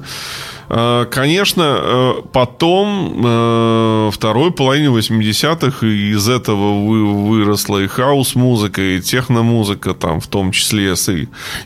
Э, 0.69 1.05
конечно, 1.09 1.77
э, 1.79 2.13
потом, 2.33 3.21
э, 3.23 4.09
второй 4.11 4.51
половине 4.51 4.89
80-х, 4.89 5.85
из 5.85 6.27
этого 6.27 6.83
выросла 7.27 7.79
и 7.79 7.87
хаос-музыка, 7.87 8.81
и 8.81 9.01
техно-музыка, 9.01 9.93
там, 9.93 10.19
в 10.19 10.27
том 10.27 10.51
числе, 10.51 10.95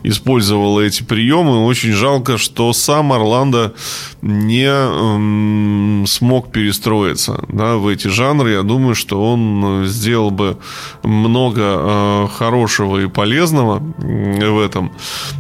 использовала 0.03 0.81
эти 0.81 1.03
приемы. 1.03 1.65
Очень 1.65 1.93
жалко, 1.93 2.37
что 2.37 2.73
сам 2.73 3.13
Орландо 3.13 3.73
не 4.21 4.67
эм, 4.67 6.05
смог 6.07 6.51
перестроиться 6.51 7.43
да, 7.47 7.77
в 7.77 7.87
эти 7.87 8.07
жанры. 8.07 8.51
Я 8.51 8.63
думаю, 8.63 8.95
что 8.95 9.21
он 9.21 9.85
сделал 9.85 10.31
бы 10.31 10.57
много 11.03 12.27
хорошего 12.27 12.99
и 12.99 13.07
полезного 13.07 13.79
в 13.79 14.59
этом. 14.59 14.91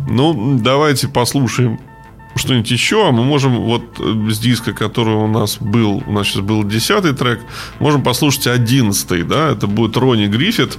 Ну, 0.07 0.57
давайте 0.59 1.07
послушаем 1.07 1.79
что-нибудь 2.41 2.69
еще, 2.71 3.07
а 3.07 3.11
мы 3.11 3.23
можем 3.23 3.61
вот 3.61 3.83
э, 3.99 4.29
с 4.29 4.39
диска, 4.39 4.73
который 4.73 5.15
у 5.15 5.27
нас 5.27 5.57
был, 5.59 6.03
у 6.05 6.11
нас 6.11 6.27
сейчас 6.27 6.41
был 6.41 6.63
десятый 6.63 7.13
трек, 7.13 7.39
можем 7.79 8.03
послушать 8.03 8.47
одиннадцатый, 8.47 9.23
да, 9.23 9.51
это 9.51 9.67
будет 9.67 9.95
Ронни 9.97 10.27
Гриффит, 10.27 10.77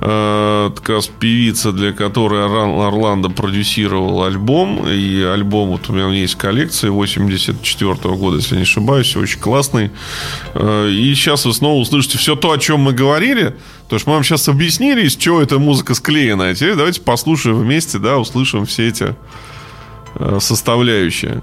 э, 0.00 0.70
как 0.74 0.88
раз 0.88 1.08
певица, 1.08 1.72
для 1.72 1.92
которой 1.92 2.44
Орландо 2.44 3.28
продюсировал 3.28 4.22
альбом, 4.22 4.86
и 4.88 5.22
альбом 5.22 5.70
вот 5.70 5.88
у 5.88 5.92
меня 5.92 6.08
есть 6.12 6.36
коллекция 6.36 6.90
84 6.90 7.92
-го 7.92 8.16
года, 8.16 8.36
если 8.36 8.56
не 8.56 8.62
ошибаюсь, 8.62 9.16
очень 9.16 9.40
классный, 9.40 9.90
э, 10.54 10.90
и 10.90 11.14
сейчас 11.14 11.44
вы 11.44 11.54
снова 11.54 11.80
услышите 11.80 12.18
все 12.18 12.36
то, 12.36 12.52
о 12.52 12.58
чем 12.58 12.80
мы 12.80 12.92
говорили, 12.92 13.56
то 13.88 13.96
есть 13.96 14.06
мы 14.06 14.12
вам 14.14 14.24
сейчас 14.24 14.48
объяснили, 14.48 15.06
из 15.06 15.16
чего 15.16 15.40
эта 15.40 15.58
музыка 15.58 15.94
склеена, 15.94 16.48
а 16.48 16.54
теперь 16.54 16.74
давайте 16.74 17.00
послушаем 17.00 17.58
вместе, 17.58 17.98
да, 17.98 18.18
услышим 18.18 18.66
все 18.66 18.88
эти 18.88 19.14
составляющая. 20.40 21.42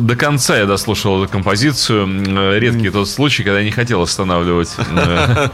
До 0.00 0.16
конца 0.16 0.58
я 0.58 0.66
дослушал 0.66 1.22
эту 1.22 1.32
композицию. 1.32 2.58
Редкий 2.58 2.90
тот 2.90 3.08
случай, 3.08 3.42
когда 3.42 3.60
я 3.60 3.64
не 3.64 3.70
хотел 3.70 4.02
останавливать 4.02 4.70
э, 4.78 5.48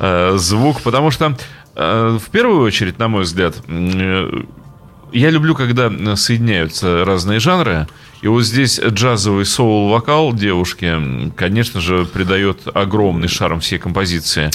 э, 0.00 0.32
звук, 0.36 0.82
потому 0.82 1.10
что 1.10 1.36
э, 1.74 2.18
в 2.20 2.30
первую 2.30 2.62
очередь, 2.62 2.98
на 2.98 3.08
мой 3.08 3.22
взгляд, 3.22 3.56
я 5.12 5.30
люблю, 5.30 5.54
когда 5.54 6.16
соединяются 6.16 7.04
разные 7.04 7.40
жанры. 7.40 7.86
И 8.22 8.28
вот 8.28 8.42
здесь 8.42 8.80
джазовый 8.80 9.44
соул-вокал 9.44 10.32
девушки, 10.32 11.30
конечно 11.36 11.80
же, 11.80 12.06
придает 12.06 12.60
огромный 12.74 13.28
шарм 13.28 13.60
всей 13.60 13.78
композиции. 13.78 14.50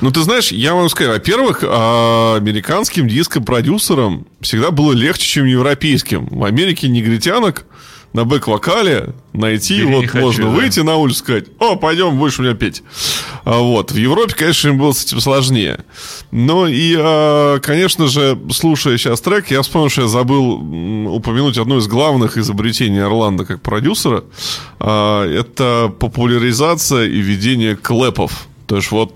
Ну, 0.00 0.10
ты 0.10 0.22
знаешь, 0.22 0.52
я 0.52 0.74
вам 0.74 0.88
скажу, 0.88 1.10
во-первых, 1.10 1.62
а, 1.62 2.36
американским 2.36 3.06
диско-продюсерам 3.06 4.26
всегда 4.40 4.70
было 4.70 4.92
легче, 4.92 5.24
чем 5.24 5.44
европейским. 5.44 6.26
В 6.26 6.44
Америке 6.44 6.88
негритянок 6.88 7.66
на 8.12 8.24
бэк-вокале 8.24 9.14
найти, 9.32 9.82
Бери 9.82 9.94
вот 9.94 10.06
хочу, 10.06 10.24
можно 10.24 10.44
да. 10.44 10.50
выйти 10.50 10.80
на 10.80 10.96
улицу 10.96 11.16
и 11.16 11.18
сказать, 11.18 11.44
о, 11.58 11.76
пойдем, 11.76 12.18
будешь 12.18 12.38
у 12.38 12.42
меня 12.42 12.54
петь. 12.54 12.82
А 13.44 13.58
вот. 13.58 13.92
В 13.92 13.96
Европе, 13.96 14.34
конечно, 14.36 14.68
им 14.68 14.78
было 14.78 14.92
с 14.92 15.04
этим 15.04 15.20
сложнее. 15.20 15.84
Но 16.30 16.66
и, 16.66 16.96
а, 16.98 17.60
конечно 17.60 18.08
же, 18.08 18.38
слушая 18.52 18.98
сейчас 18.98 19.20
трек, 19.20 19.50
я 19.50 19.62
вспомнил, 19.62 19.90
что 19.90 20.02
я 20.02 20.08
забыл 20.08 20.54
упомянуть 21.14 21.58
одно 21.58 21.78
из 21.78 21.86
главных 21.86 22.36
изобретений 22.36 23.02
Орландо 23.02 23.44
как 23.44 23.62
продюсера. 23.62 24.24
А, 24.80 25.24
это 25.26 25.92
популяризация 25.98 27.06
и 27.06 27.20
ведение 27.20 27.76
клэпов. 27.76 28.48
То 28.66 28.76
есть 28.76 28.90
вот 28.90 29.14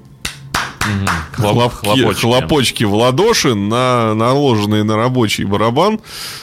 Хлоп, 1.33 1.73
хлопочки. 1.73 2.21
хлопочки 2.21 2.85
в 2.85 2.95
ладоши, 2.95 3.55
на, 3.55 4.15
наложенные 4.15 4.85
на 4.85 4.97
рабочий 4.97 5.45
барабан. 5.45 5.99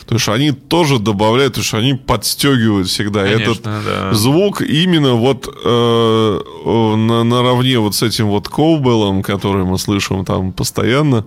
То 0.05 0.15
есть 0.15 0.27
они 0.27 0.51
тоже 0.51 0.99
добавляют, 0.99 1.55
то 1.55 1.61
есть 1.61 1.73
они 1.73 1.93
подстегивают 1.93 2.87
всегда 2.87 3.23
Конечно, 3.23 3.51
этот 3.51 3.63
да. 3.63 4.13
звук 4.13 4.61
именно 4.61 5.13
вот 5.13 5.47
э, 5.63 6.41
на, 6.65 7.23
наравне 7.23 7.79
вот 7.79 7.95
с 7.95 8.03
этим 8.03 8.27
вот 8.27 8.47
коубелом, 8.47 9.23
который 9.23 9.63
мы 9.63 9.77
слышим 9.77 10.25
там 10.25 10.51
постоянно. 10.51 11.25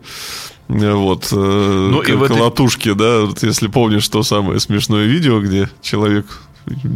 Вот, 0.69 1.29
э, 1.31 1.37
ну, 1.37 2.01
и 2.01 2.27
колотушки, 2.27 2.89
этой... 2.89 2.99
да, 2.99 3.27
вот 3.27 3.43
если 3.43 3.67
помнишь 3.67 4.09
то 4.09 4.23
самое 4.23 4.59
смешное 4.61 5.05
видео, 5.05 5.41
где 5.41 5.69
человек 5.83 6.27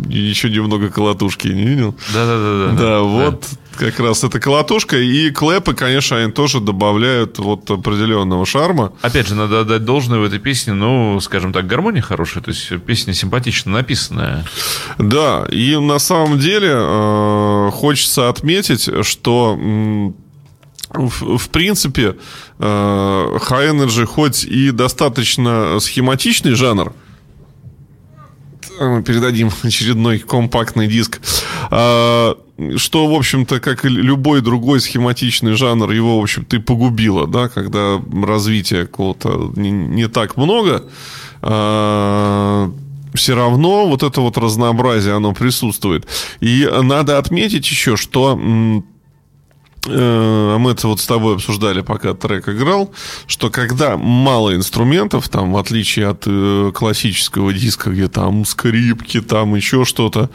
еще 0.09 0.51
немного 0.51 0.89
колотушки 0.89 1.49
не 1.49 1.65
видел. 1.65 1.95
Да, 2.15 2.27
да, 2.27 2.39
да, 2.39 2.73
да. 2.73 2.79
Да, 2.79 3.01
вот 3.01 3.45
как 3.77 4.01
раз 4.01 4.25
эта 4.25 4.41
колотушка. 4.41 4.97
И 4.97 5.31
клэпы, 5.31 5.75
конечно, 5.75 6.17
они 6.17 6.33
тоже 6.33 6.61
добавляют 6.61 7.39
вот 7.39 7.71
определенного 7.71 8.45
шарма. 8.45 8.93
Опять 9.03 9.29
же, 9.29 9.35
надо 9.35 9.61
отдать 9.61 9.85
должное 9.85 10.19
в 10.19 10.25
этой 10.25 10.39
песне, 10.39 10.73
ну, 10.73 11.21
скажем 11.21 11.53
так, 11.53 11.67
гармония 11.67 12.03
хорошая, 12.03 12.43
то 12.43 12.51
есть 12.51 12.71
песня 12.85 13.15
симпатично 13.15 13.73
написанная. 13.73 14.45
Да, 14.99 15.47
и 15.51 15.77
на 15.77 15.99
самом 15.99 16.39
деле 16.39 16.71
э, 16.73 17.71
хочется 17.73 18.29
отметить, 18.29 18.89
что 19.03 19.57
в, 20.91 21.39
в 21.39 21.49
принципе, 21.51 22.17
э, 22.59 22.63
High 22.63 23.73
Energy 23.73 24.05
хоть 24.07 24.45
и 24.45 24.71
достаточно 24.71 25.79
схематичный 25.81 26.55
жанр, 26.55 26.93
передадим 29.03 29.51
очередной 29.63 30.19
компактный 30.19 30.87
диск. 30.87 31.21
А, 31.71 32.37
что, 32.77 33.07
в 33.07 33.15
общем-то, 33.15 33.61
как 33.61 33.85
и 33.85 33.89
любой 33.89 34.41
другой 34.41 34.81
схематичный 34.81 35.53
жанр, 35.53 35.91
его, 35.91 36.19
в 36.19 36.23
общем-то, 36.23 36.57
и 36.57 36.59
погубило, 36.59 37.27
да, 37.27 37.49
когда 37.49 38.01
развития 38.25 38.87
какого-то 38.87 39.53
не, 39.57 39.71
не 39.71 40.09
так 40.09 40.37
много, 40.37 40.85
а, 41.43 42.73
все 43.15 43.35
равно 43.35 43.87
вот 43.87 44.03
это 44.03 44.21
вот 44.21 44.37
разнообразие, 44.37 45.15
оно 45.15 45.33
присутствует. 45.33 46.07
И 46.41 46.69
надо 46.83 47.19
отметить 47.19 47.71
еще, 47.71 47.97
что 47.97 48.39
а 49.87 50.59
мы 50.59 50.73
это 50.73 50.89
вот 50.89 51.01
с 51.01 51.07
тобой 51.07 51.35
обсуждали, 51.35 51.81
пока 51.81 52.15
трек 52.15 52.49
играл, 52.49 52.93
что 53.27 53.51
когда 53.51 53.97
мало 53.97 54.55
инструментов, 54.55 55.29
там, 55.29 55.53
в 55.53 55.57
отличие 55.57 56.09
от 56.09 56.25
э, 56.27 56.73
классического 56.75 57.53
диска, 57.53 57.91
где 57.91 58.09
там 58.09 58.45
скрипки, 58.45 59.21
там 59.21 59.55
еще 59.55 59.85
что-то, 59.85 60.31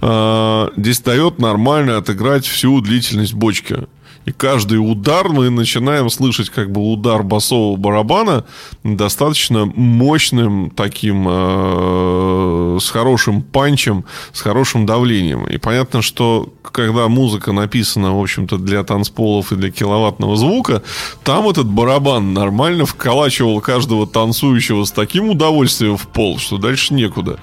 э, 0.00 0.68
здесь 0.76 1.00
дает 1.00 1.38
нормально 1.38 1.96
отыграть 1.96 2.46
всю 2.46 2.80
длительность 2.80 3.34
бочки. 3.34 3.86
И 4.24 4.32
каждый 4.32 4.76
удар 4.76 5.28
мы 5.28 5.50
начинаем 5.50 6.08
слышать 6.10 6.50
как 6.50 6.70
бы 6.70 6.80
удар 6.80 7.22
басового 7.22 7.76
барабана 7.76 8.44
достаточно 8.82 9.66
мощным 9.66 10.70
таким, 10.70 11.26
э, 11.28 12.78
с 12.80 12.88
хорошим 12.90 13.42
панчем, 13.42 14.04
с 14.32 14.40
хорошим 14.40 14.86
давлением. 14.86 15.46
И 15.46 15.58
понятно, 15.58 16.02
что 16.02 16.48
когда 16.62 17.08
музыка 17.08 17.52
написана, 17.52 18.16
в 18.16 18.20
общем-то, 18.20 18.58
для 18.58 18.82
танцполов 18.82 19.52
и 19.52 19.56
для 19.56 19.70
киловаттного 19.70 20.36
звука, 20.36 20.82
там 21.22 21.48
этот 21.48 21.66
барабан 21.66 22.32
нормально 22.32 22.86
вколачивал 22.86 23.60
каждого 23.60 24.06
танцующего 24.06 24.84
с 24.84 24.90
таким 24.90 25.28
удовольствием 25.30 25.96
в 25.96 26.06
пол, 26.08 26.38
что 26.38 26.58
дальше 26.58 26.94
некуда. 26.94 27.38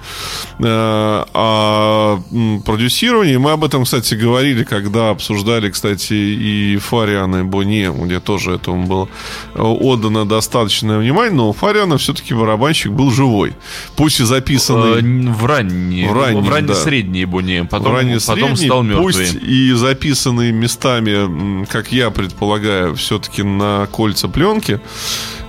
Э, 0.58 1.24
а 1.32 2.20
продюсирование, 2.64 3.38
мы 3.38 3.52
об 3.52 3.64
этом, 3.64 3.84
кстати, 3.84 4.14
говорили, 4.14 4.64
когда 4.64 5.10
обсуждали, 5.10 5.70
кстати, 5.70 6.12
и 6.14 6.71
и 6.74 6.78
Фариана 6.78 7.36
и 7.36 7.42
Боне, 7.42 7.92
где 7.92 8.20
тоже 8.20 8.52
этому 8.52 8.86
было 8.86 9.08
отдано 9.54 10.24
достаточное 10.26 10.98
внимание, 10.98 11.34
но 11.34 11.50
у 11.50 11.52
Фариана 11.52 11.98
все-таки 11.98 12.34
барабанщик 12.34 12.92
был 12.92 13.10
живой. 13.10 13.54
Пусть 13.96 14.20
и 14.20 14.24
записанный... 14.24 15.00
Э, 15.00 15.32
в 15.32 15.46
ранние, 15.46 16.08
в 16.08 16.12
ранние, 16.12 16.42
в 16.42 16.48
ранние 16.48 16.68
да. 16.68 16.74
средние 16.74 17.26
Боне, 17.26 17.64
потом, 17.64 17.92
в 17.92 17.94
ранние 17.94 18.20
потом 18.20 18.56
средние, 18.56 18.66
стал 18.68 18.82
мертвым. 18.82 19.04
Пусть 19.04 19.34
и 19.34 19.72
записанные 19.72 20.52
местами, 20.52 21.64
как 21.66 21.92
я 21.92 22.10
предполагаю, 22.10 22.94
все-таки 22.96 23.42
на 23.42 23.86
кольца 23.90 24.28
пленки, 24.28 24.80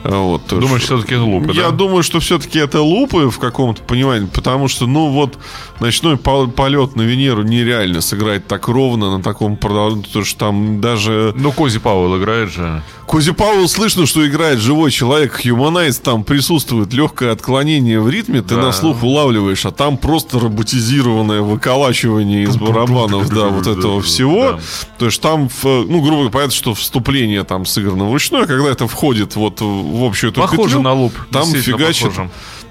вот, 0.03 0.41
Думаешь, 0.49 0.83
все-таки 0.83 1.15
это 1.15 1.23
лупы, 1.23 1.53
Я 1.53 1.69
да? 1.69 1.71
думаю, 1.71 2.03
что 2.03 2.19
все-таки 2.19 2.59
это 2.59 2.81
лупы 2.81 3.29
в 3.29 3.39
каком-то 3.39 3.81
понимании, 3.83 4.27
потому 4.27 4.67
что, 4.67 4.85
ну, 4.85 5.09
вот, 5.09 5.37
ночной 5.79 6.17
полет 6.17 6.95
на 6.95 7.01
Венеру 7.01 7.43
нереально 7.43 8.01
сыграть 8.01 8.47
так 8.47 8.67
ровно 8.67 9.17
на 9.17 9.23
таком 9.23 9.57
продолжении, 9.57 10.03
потому 10.03 10.25
что 10.25 10.39
там 10.39 10.81
даже... 10.81 11.33
Ну, 11.37 11.51
Кози 11.51 11.79
Пауэлл 11.79 12.17
играет 12.17 12.51
же. 12.51 12.81
Кози 13.07 13.31
Пауэлл 13.31 13.67
слышно, 13.67 14.05
что 14.05 14.27
играет 14.27 14.59
живой 14.59 14.91
человек, 14.91 15.41
Хьюманайз, 15.41 15.99
там 15.99 16.23
присутствует 16.23 16.93
легкое 16.93 17.31
отклонение 17.31 17.99
в 17.99 18.09
ритме, 18.09 18.41
ты 18.41 18.55
да. 18.55 18.63
на 18.63 18.71
слух 18.71 19.03
улавливаешь, 19.03 19.65
а 19.65 19.71
там 19.71 19.97
просто 19.97 20.39
роботизированное 20.39 21.41
выколачивание 21.41 22.43
из 22.43 22.57
барабанов, 22.57 23.29
да, 23.29 23.47
вот 23.47 23.67
этого 23.67 24.01
всего. 24.01 24.59
То 24.97 25.05
есть 25.05 25.21
там, 25.21 25.49
ну, 25.63 26.01
грубо 26.01 26.15
говоря, 26.15 26.29
понятно, 26.31 26.55
что 26.55 26.73
вступление 26.73 27.43
там 27.43 27.65
сыграно 27.65 28.05
вручную, 28.05 28.45
а 28.45 28.47
когда 28.47 28.69
это 28.69 28.87
входит 28.87 29.35
вот 29.35 29.61
в 29.93 30.03
общую 30.03 30.31
эту 30.31 30.41
Похоже 30.41 30.77
петлю, 30.77 30.81
на 30.81 30.93
луп. 30.93 31.13
Там 31.31 31.45
фигачит. 31.45 32.11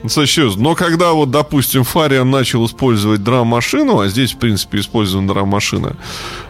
Серьезно. 0.09 0.63
Но 0.63 0.75
когда 0.75 1.13
вот, 1.13 1.31
допустим, 1.31 1.85
Фариан 1.85 2.29
начал 2.29 2.67
использовать 2.67 3.23
драм-машину, 3.23 4.01
а 4.01 4.09
здесь, 4.09 4.33
в 4.33 4.39
принципе, 4.39 4.81
использована 4.81 5.29
драм-машина, 5.29 5.97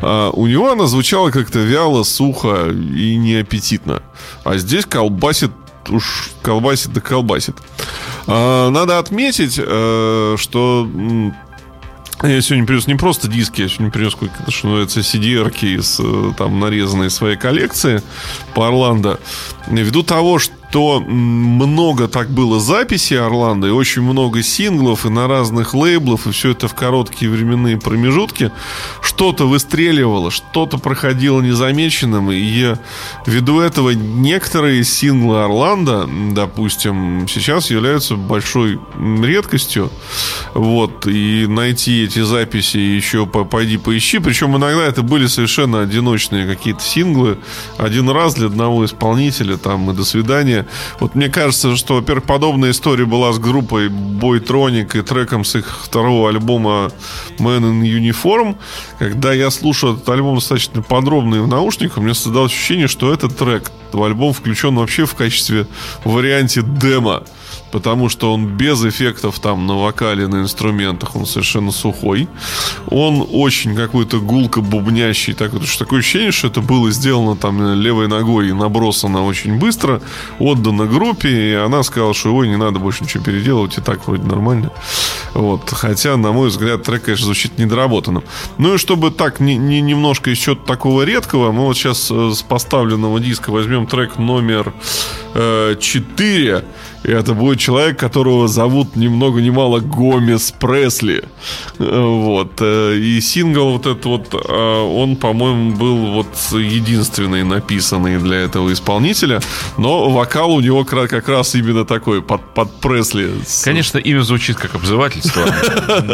а, 0.01 0.31
у 0.31 0.47
него 0.47 0.73
она 0.73 0.87
звучала 0.87 1.31
как-то 1.31 1.59
вяло, 1.59 2.03
сухо 2.03 2.71
и 2.71 3.17
неаппетитно. 3.17 4.03
А 4.45 4.57
здесь 4.57 4.87
колбасит 4.87 5.51
уж 5.89 6.31
колбасит 6.43 6.93
да 6.93 7.01
колбасит. 7.01 7.57
А, 8.27 8.71
надо 8.71 8.99
отметить, 8.99 9.59
э, 9.59 10.37
что 10.39 10.89
я 12.23 12.41
сегодня 12.41 12.67
принес 12.67 12.87
не 12.87 12.95
просто 12.95 13.27
диски, 13.27 13.63
я 13.63 13.69
сегодня 13.69 13.91
принес, 13.91 14.13
что 14.49 14.69
называется, 14.69 15.01
cd 15.01 15.51
из 15.63 15.99
э, 15.99 16.33
там 16.39 16.61
нарезанной 16.61 17.11
своей 17.11 17.37
коллекции 17.37 18.01
по 18.55 18.69
Орландо. 18.69 19.19
Ввиду 19.67 20.05
того, 20.05 20.39
что 20.39 20.55
то 20.73 21.01
много 21.01 22.09
так 22.09 22.31
было 22.31 22.59
записей 22.59 23.21
Орландо, 23.21 23.67
и 23.69 23.71
очень 23.71 24.01
много 24.01 24.43
синглов, 24.43 25.05
и 25.05 25.11
на 25.11 25.29
разных 25.29 25.75
лейблах, 25.75 26.27
и 26.27 26.33
все 26.33 26.53
это 26.53 26.67
в 26.67 26.75
короткие 26.75 27.31
временные 27.31 27.77
промежутки. 27.77 28.51
Что-то 29.03 29.47
выстреливало, 29.47 30.31
что-то 30.31 30.79
проходило 30.79 31.43
незамеченным, 31.43 32.33
и 32.33 32.75
ввиду 33.27 33.61
этого 33.61 33.91
некоторые 33.91 34.83
синглы 34.85 35.45
Орландо, 35.45 36.09
допустим, 36.33 37.27
сейчас 37.29 37.71
являются 37.71 38.17
большой 38.17 38.81
редкостью. 39.23 39.91
Вот, 40.55 41.07
и 41.07 41.47
найти 41.47 42.05
эти 42.05 42.21
записи 42.21 42.79
еще 42.79 43.27
пойди 43.27 43.77
поищи. 43.77 44.21
Причем 44.21 44.57
иногда 44.57 44.85
это 44.85 45.03
были 45.03 45.27
совершенно 45.27 45.83
одиночные 45.83 46.47
какие-то 46.47 46.83
синглы. 46.83 47.37
Один 47.77 48.09
раз 48.09 48.37
для 48.37 48.47
одного 48.47 48.87
исполнителя, 48.87 49.59
там, 49.59 49.91
и 49.91 49.95
до 49.95 50.05
свидания. 50.05 50.62
Вот 51.01 51.15
мне 51.15 51.29
кажется, 51.29 51.77
что, 51.77 51.97
во-первых, 51.97 52.25
подобная 52.25 52.71
история 52.71 53.05
была 53.05 53.33
с 53.33 53.39
группой 53.39 53.89
Boytronic 53.89 54.99
и 54.99 55.03
треком 55.03 55.45
с 55.45 55.57
их 55.57 55.79
второго 55.83 56.29
альбома 56.29 56.91
Man 57.39 57.63
in 57.63 57.83
Uniform. 57.83 58.57
Когда 58.99 59.33
я 59.33 59.51
слушал 59.51 59.95
этот 59.95 60.09
альбом 60.09 60.37
достаточно 60.37 60.83
подробно 60.83 61.37
и 61.37 61.41
в 61.41 61.49
наушниках, 61.49 61.99
у 61.99 62.01
меня 62.01 62.15
создалось 62.15 62.53
ощущение, 62.53 62.89
что 62.89 63.13
этот 63.13 63.37
трек 63.37 63.71
в 63.93 64.03
альбом 64.03 64.33
включен 64.33 64.75
вообще 64.77 65.05
в 65.05 65.15
качестве 65.15 65.67
варианте 66.05 66.63
демо. 66.63 67.25
Потому 67.73 68.09
что 68.11 68.33
он 68.33 68.47
без 68.47 68.85
эффектов 68.85 69.39
там 69.41 69.67
на 69.67 69.77
вокале, 69.77 70.29
на 70.29 70.43
инструментах, 70.43 71.17
он 71.17 71.27
совершенно 71.27 71.73
сухой. 71.73 72.29
Он 72.89 73.27
очень 73.33 73.75
какой-то 73.75 74.21
гулко 74.21 74.61
бубнящий, 74.61 75.33
так 75.33 75.55
вот, 75.55 75.63
такое 75.79 76.01
ощущение, 76.01 76.33
что 76.33 76.49
это 76.49 76.61
было 76.61 76.91
сделано 76.91 77.35
там 77.35 77.75
левой 77.81 78.09
ногой 78.09 78.51
и 78.51 78.53
набросано 78.53 79.25
очень 79.25 79.59
быстро, 79.59 80.03
отдано 80.39 80.87
группе, 80.87 81.29
и 81.29 81.55
она 81.55 81.83
сказала, 81.83 82.15
что 82.15 82.35
ой, 82.35 82.49
не 82.49 82.57
надо 82.57 82.79
больше 82.79 83.05
ничего 83.05 83.25
переделывать, 83.25 83.79
и 83.79 83.81
так 83.81 84.07
вроде 84.07 84.25
нормально. 84.25 84.71
Вот. 85.33 85.71
Хотя, 85.71 86.17
на 86.17 86.33
мой 86.33 86.49
взгляд, 86.49 86.83
трек, 86.83 87.05
конечно, 87.05 87.27
звучит 87.27 87.59
недоработанным. 87.59 88.23
Ну 88.59 88.75
и 88.75 88.79
чтобы 88.79 89.11
так 89.11 89.41
не, 89.41 89.57
не 89.57 89.81
немножко 89.81 90.29
еще 90.29 90.55
такого 90.55 91.03
редкого, 91.03 91.53
мы 91.53 91.63
вот 91.63 91.77
сейчас 91.77 92.11
э, 92.11 92.33
с 92.35 92.43
поставленного 92.43 93.19
диска 93.19 93.51
возьмем 93.51 93.87
трек 93.87 94.19
номер 94.19 94.75
э, 95.35 95.77
4. 95.81 96.65
И 97.05 97.11
это 97.11 97.35
будет 97.35 97.59
человек, 97.59 97.99
которого 97.99 98.49
зовут 98.49 98.97
ни 98.97 99.09
много 99.09 99.41
ни 99.41 99.51
мало 99.51 99.81
Гомес 99.81 100.53
Пресли. 100.53 101.25
Э, 101.79 102.01
вот. 102.01 102.53
Э, 102.61 102.97
и 102.97 103.21
сингл 103.21 103.73
вот 103.73 103.87
этот 103.87 104.05
вот, 104.05 104.35
он, 104.35 105.17
по-моему, 105.17 105.73
был 105.73 105.97
вот 106.13 106.29
единственный 106.53 107.45
написанный 107.45 108.19
для 108.19 108.39
этого 108.39 108.73
исполнителя. 108.73 109.41
Но 109.79 110.11
вокал 110.11 110.53
у 110.53 110.61
него 110.61 110.85
как 110.85 111.29
раз 111.29 111.55
именно 111.55 111.85
такой, 111.85 112.23
под, 112.23 112.55
под 112.55 112.81
Пресли. 112.81 113.31
Конечно, 113.65 113.99
имя 113.99 114.23
звучит 114.23 114.57
как 114.57 114.75
обзывательство, 114.75 115.45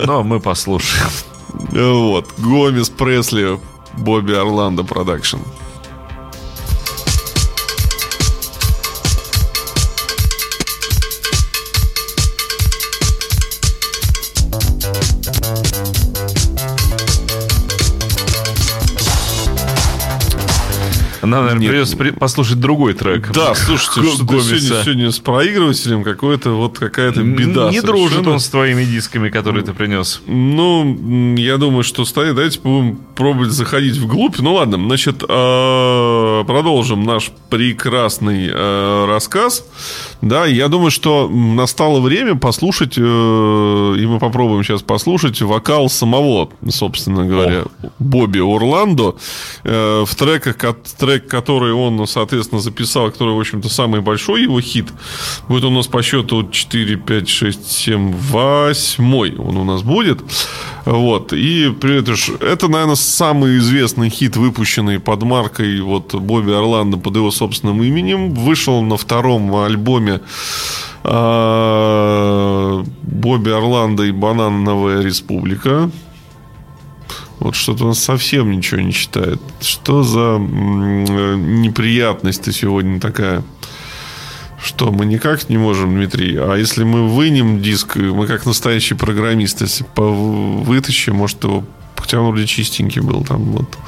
но 0.07 0.23
мы 0.23 0.41
послушаем. 0.41 1.09
Вот. 1.49 2.27
Гомес 2.39 2.89
Пресли, 2.91 3.59
Бобби 3.97 4.33
Орландо 4.33 4.85
Production. 4.85 5.39
Нам, 21.29 21.45
наверное, 21.45 21.63
Нет. 21.63 21.71
придется 21.71 21.97
при... 21.97 22.11
послушать 22.11 22.61
другой 22.61 22.95
трек. 22.95 23.31
Да, 23.33 23.55
слушайте, 23.55 24.03
что 24.03 24.41
сегодня, 24.41 24.83
сегодня 24.83 25.11
с 25.11 25.19
проигрывателем 25.19 26.03
какой-то 26.05 26.51
вот 26.51 26.79
какая-то 26.79 27.23
беда. 27.23 27.71
Не 27.71 27.81
совершенно. 27.81 27.87
дружит 27.87 28.27
он 28.27 28.41
с 28.41 28.49
твоими 28.49 28.85
дисками, 28.85 29.29
которые 29.29 29.65
ты 29.65 29.73
принес. 29.73 30.23
Ну, 30.27 31.35
я 31.37 31.57
думаю, 31.57 31.85
что 31.85 32.05
стоит. 32.05 32.35
Давайте 32.35 32.61
будем 32.61 32.97
пробовать 33.15 33.51
заходить 33.51 33.97
вглубь. 33.97 34.39
Ну 34.39 34.55
ладно, 34.55 34.79
значит, 34.79 35.23
а, 35.29 36.45
продолжим 36.45 37.05
наш 37.05 37.31
прекрасный 37.51 38.49
а, 38.53 39.07
рассказ. 39.07 39.65
Да, 40.21 40.47
я 40.47 40.69
думаю, 40.69 40.91
что 40.91 41.29
настало 41.29 42.01
время 42.01 42.35
послушать, 42.35 42.95
э, 42.97 43.01
и 43.01 44.07
мы 44.07 44.19
попробуем 44.19 44.65
сейчас 44.65 44.83
послушать 44.83 45.41
вокал 45.41 45.89
самого, 45.89 46.51
собственно 46.69 47.25
говоря, 47.25 47.63
О. 47.83 47.91
Бобби 48.01 48.41
Орландо 48.41 49.15
э, 49.63 50.05
в 50.05 50.15
треках, 50.17 50.57
трек, 50.99 51.29
который 51.29 51.73
он, 51.73 52.05
соответственно, 52.09 52.61
записал, 52.61 53.11
который, 53.13 53.35
в 53.35 53.39
общем-то, 53.39 53.69
самый 53.69 54.01
большой 54.01 54.43
его 54.43 54.61
хит. 54.61 54.87
Будет 55.49 55.65
у 55.65 55.71
нас 55.71 55.87
по 55.87 56.03
счету 56.03 56.49
4, 56.51 56.97
5, 56.97 57.29
6, 57.29 57.71
7, 57.71 58.13
8 58.13 59.39
он 59.39 59.57
у 59.57 59.65
нас 59.65 59.83
будет. 59.83 60.21
Вот. 60.85 61.33
И 61.33 61.71
это, 61.83 62.15
это, 62.41 62.69
наверное, 62.69 62.97
самый 62.97 63.59
известный 63.59 64.09
хит, 64.09 64.37
выпущенный 64.37 64.99
под 64.99 65.23
маркой 65.23 65.81
вот 65.81 66.15
Бобби 66.15 66.53
Орландо 66.53 66.97
под 66.97 67.15
его 67.17 67.31
собственным 67.31 67.83
именем. 67.83 68.33
Вышел 68.33 68.83
на 68.83 68.97
втором 68.97 69.55
альбоме 69.55 70.08
а, 71.05 72.85
Бобби 73.03 73.51
Орландо 73.51 74.05
и 74.05 74.13
Банановая 74.13 75.03
республика. 75.03 75.91
Вот 77.39 77.55
что-то 77.55 77.87
он 77.87 77.95
совсем 77.95 78.51
ничего 78.51 78.81
не 78.81 78.93
читает. 78.93 79.41
Что 79.61 80.03
за 80.03 80.39
неприятность 80.39 82.43
ты 82.43 82.53
сегодня 82.53 83.01
такая? 83.01 83.45
Что, 84.63 84.91
мы 84.91 85.07
никак 85.07 85.49
не 85.49 85.57
можем, 85.57 85.95
Дмитрий? 85.95 86.37
А 86.37 86.57
если 86.57 86.83
мы 86.83 87.09
вынем 87.09 87.63
диск, 87.63 87.97
мы 87.97 88.27
как 88.27 88.45
настоящий 88.45 88.95
программист, 88.95 89.61
если 89.61 89.87
вытащим, 89.97 91.15
может, 91.15 91.45
его... 91.45 91.65
Хотя 91.97 92.21
он 92.21 92.31
вроде 92.31 92.47
чистенький 92.47 93.01
был 93.01 93.25
там, 93.25 93.45
вот. 93.53 93.79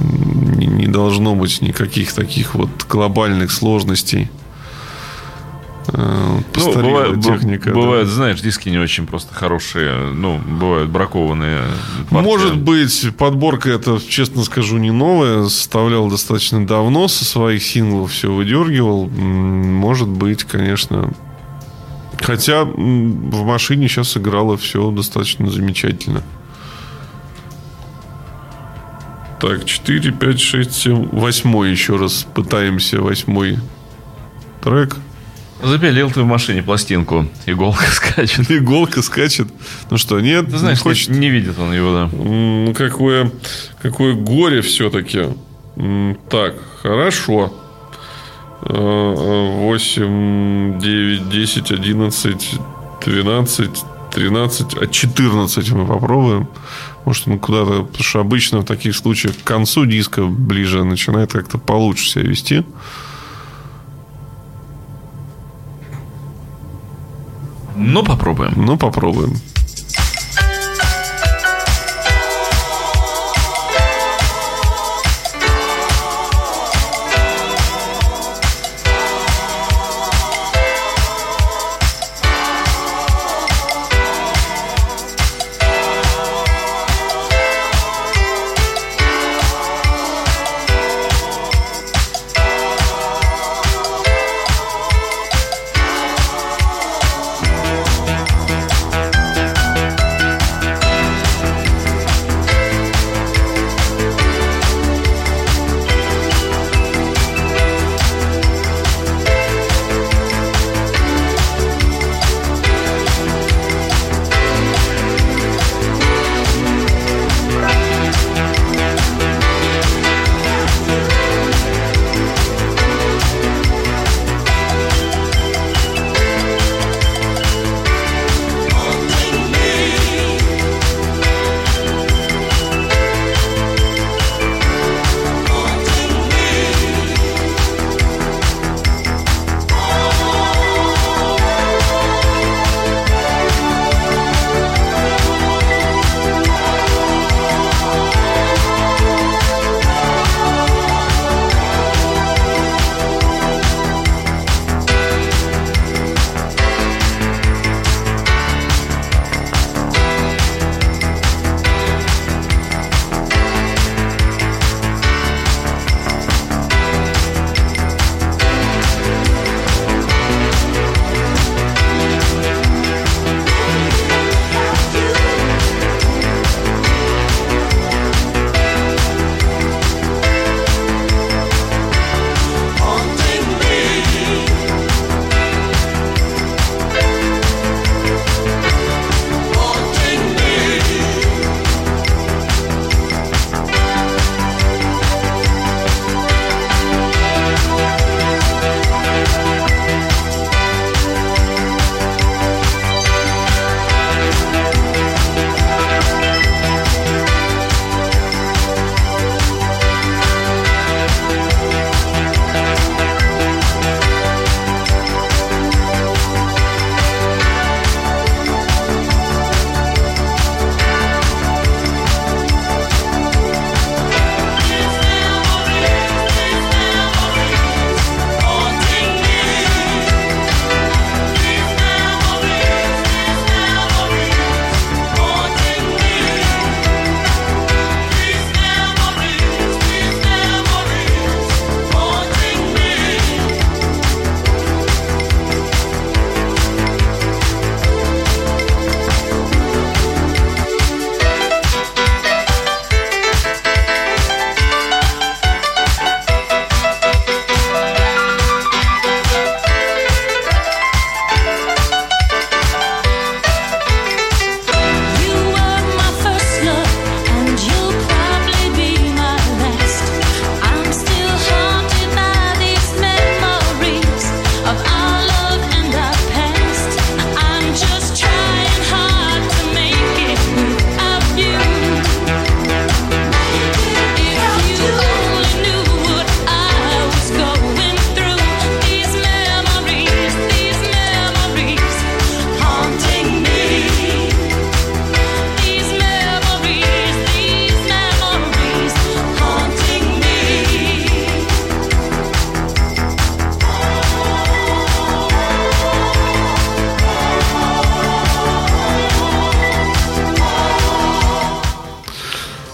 Не 0.00 0.88
должно 0.88 1.36
быть 1.36 1.60
никаких 1.60 2.12
таких 2.12 2.56
вот 2.56 2.68
глобальных 2.88 3.52
сложностей. 3.52 4.28
Э, 5.88 6.40
ну, 6.56 6.74
бывает, 6.74 7.20
техника. 7.22 7.70
Бывают, 7.70 8.08
да. 8.08 8.14
знаешь, 8.14 8.40
диски 8.40 8.68
не 8.68 8.78
очень 8.78 9.06
просто 9.06 9.34
хорошие. 9.34 10.12
Ну, 10.12 10.38
бывают 10.38 10.90
бракованные. 10.90 11.62
Партии. 12.10 12.24
Может 12.24 12.56
быть, 12.58 13.16
подборка 13.16 13.70
это, 13.70 14.00
честно 14.06 14.44
скажу, 14.44 14.78
не 14.78 14.90
новая. 14.90 15.44
Составлял 15.44 16.08
достаточно 16.08 16.66
давно 16.66 17.08
со 17.08 17.24
своих 17.24 17.62
синглов 17.62 18.12
все 18.12 18.32
выдергивал. 18.32 19.08
Может 19.08 20.08
быть, 20.08 20.44
конечно. 20.44 21.12
Хотя 22.20 22.64
в 22.64 23.44
машине 23.44 23.88
сейчас 23.88 24.16
играло 24.16 24.56
все 24.56 24.90
достаточно 24.90 25.50
замечательно. 25.50 26.22
Так, 29.40 29.66
4, 29.66 30.12
5, 30.12 30.40
6, 30.40 30.72
7, 30.72 31.08
8 31.12 31.66
еще 31.66 31.96
раз 31.96 32.26
пытаемся, 32.34 33.02
восьмой 33.02 33.58
трек. 34.62 34.96
Запилил 35.64 36.10
ты 36.10 36.22
в 36.22 36.26
машине 36.26 36.62
пластинку. 36.62 37.26
Иголка 37.46 37.84
скачет. 37.90 38.50
Иголка 38.50 39.02
скачет. 39.02 39.48
Ну 39.90 39.98
что, 39.98 40.20
нет? 40.20 40.46
Ты 40.46 40.58
знаешь, 40.58 40.78
не, 40.78 40.82
хочет... 40.82 41.08
не 41.08 41.30
видит 41.30 41.58
он 41.58 41.72
его, 41.72 41.92
да. 41.92 42.08
Ну, 42.12 42.74
какое, 42.76 43.32
какое 43.80 44.14
горе 44.14 44.60
все-таки. 44.60 45.28
Так, 46.28 46.54
хорошо. 46.82 47.52
8, 48.60 50.80
9, 50.80 51.28
10, 51.28 51.72
11, 51.72 52.50
12, 53.04 53.70
13, 54.12 54.74
а 54.80 54.86
14 54.86 55.70
мы 55.72 55.86
попробуем. 55.86 56.48
Может, 57.04 57.28
он 57.28 57.38
куда-то... 57.38 57.82
Потому 57.82 58.04
что 58.04 58.20
обычно 58.20 58.60
в 58.60 58.64
таких 58.64 58.96
случаях 58.96 59.36
к 59.36 59.44
концу 59.44 59.84
диска 59.86 60.24
ближе 60.24 60.84
начинает 60.84 61.32
как-то 61.32 61.58
получше 61.58 62.08
себя 62.08 62.24
вести. 62.24 62.64
Ну, 67.86 68.02
попробуем. 68.02 68.54
Ну, 68.56 68.78
попробуем. 68.78 69.34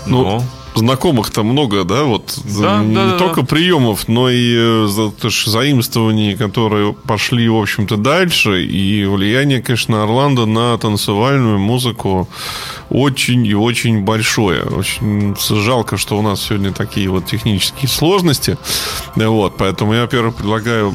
Ну, 0.06 0.22
ну 0.24 0.42
знакомых-то 0.74 1.42
много, 1.42 1.84
да, 1.84 2.04
вот 2.04 2.38
да, 2.44 2.82
не 2.82 2.94
да, 2.94 3.18
только 3.18 3.40
да. 3.40 3.46
приемов, 3.46 4.08
но 4.08 4.30
и 4.30 4.54
э, 4.56 4.86
заимствований, 5.46 6.36
которые 6.36 6.92
пошли, 6.92 7.48
в 7.48 7.56
общем-то, 7.56 7.96
дальше, 7.96 8.64
и 8.64 9.04
влияние, 9.04 9.62
конечно, 9.62 10.02
Орландо 10.02 10.46
на 10.46 10.76
танцевальную 10.78 11.58
музыку 11.58 12.28
очень 12.88 13.46
и 13.46 13.54
очень 13.54 14.02
большое. 14.02 14.62
Очень 14.62 15.36
жалко, 15.38 15.96
что 15.96 16.18
у 16.18 16.22
нас 16.22 16.42
сегодня 16.42 16.72
такие 16.72 17.08
вот 17.08 17.26
технические 17.26 17.88
сложности, 17.88 18.56
вот, 19.16 19.56
поэтому 19.56 19.94
я, 19.94 20.02
во-первых, 20.02 20.36
предлагаю 20.36 20.92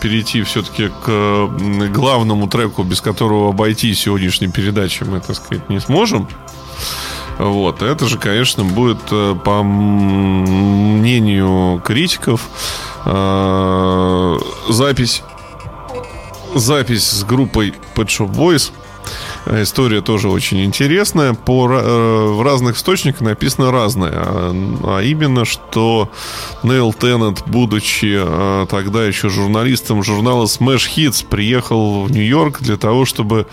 перейти 0.00 0.42
все-таки 0.42 0.90
к 1.04 1.48
главному 1.92 2.48
треку, 2.48 2.82
без 2.82 3.00
которого 3.00 3.50
обойти 3.50 3.94
сегодняшней 3.94 4.48
передачи 4.48 5.04
мы, 5.04 5.20
так 5.20 5.36
сказать, 5.36 5.68
не 5.68 5.80
сможем. 5.80 6.28
Вот. 7.38 7.82
Это 7.82 8.06
же, 8.06 8.18
конечно, 8.18 8.64
будет, 8.64 9.00
э, 9.10 9.34
по 9.44 9.62
мнению 9.62 11.02
критиков, 11.84 12.48
э, 13.04 14.38
запись 14.68 15.22
запись 16.54 17.08
с 17.08 17.24
группой 17.24 17.74
Pet 17.94 18.06
Shop 18.06 18.30
Boys– 18.30 18.72
История 19.46 20.02
тоже 20.02 20.28
очень 20.28 20.64
интересная. 20.64 21.34
По, 21.34 21.68
э, 21.68 22.26
в 22.32 22.42
разных 22.42 22.76
источниках 22.76 23.22
написано 23.22 23.72
разное. 23.72 24.12
А, 24.14 24.54
а 24.84 25.00
именно, 25.00 25.44
что 25.44 26.10
Нейл 26.62 26.92
Теннет, 26.92 27.42
будучи 27.46 28.18
э, 28.18 28.66
тогда 28.70 29.04
еще 29.04 29.28
журналистом 29.28 30.04
журнала 30.04 30.44
Smash 30.44 30.88
Hits, 30.96 31.26
приехал 31.28 32.04
в 32.04 32.12
Нью-Йорк 32.12 32.60
для 32.60 32.76
того, 32.76 33.04
чтобы 33.04 33.46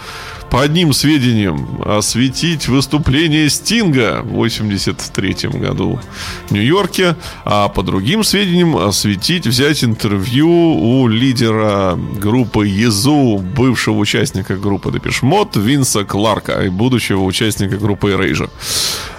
по 0.49 0.61
одним 0.61 0.93
сведениям 0.93 1.81
осветить 1.85 2.67
выступление 2.67 3.49
Стинга 3.49 4.21
в 4.23 4.29
83 4.29 5.49
году 5.53 5.99
в 6.47 6.51
Нью-Йорке, 6.51 7.15
а 7.45 7.67
по 7.69 7.83
другим 7.83 8.23
сведениям 8.23 8.75
осветить, 8.75 9.45
взять 9.45 9.83
интервью 9.83 10.49
у 10.49 11.07
лидера 11.07 11.97
группы 12.19 12.67
Езу, 12.67 13.37
бывшего 13.37 13.97
участника 13.97 14.55
группы 14.55 14.91
Депешмот, 14.91 15.55
Винса 15.79 16.03
Кларка 16.03 16.69
будущего 16.69 17.23
участника 17.23 17.77
группы 17.77 18.11
Erasure. 18.11 18.49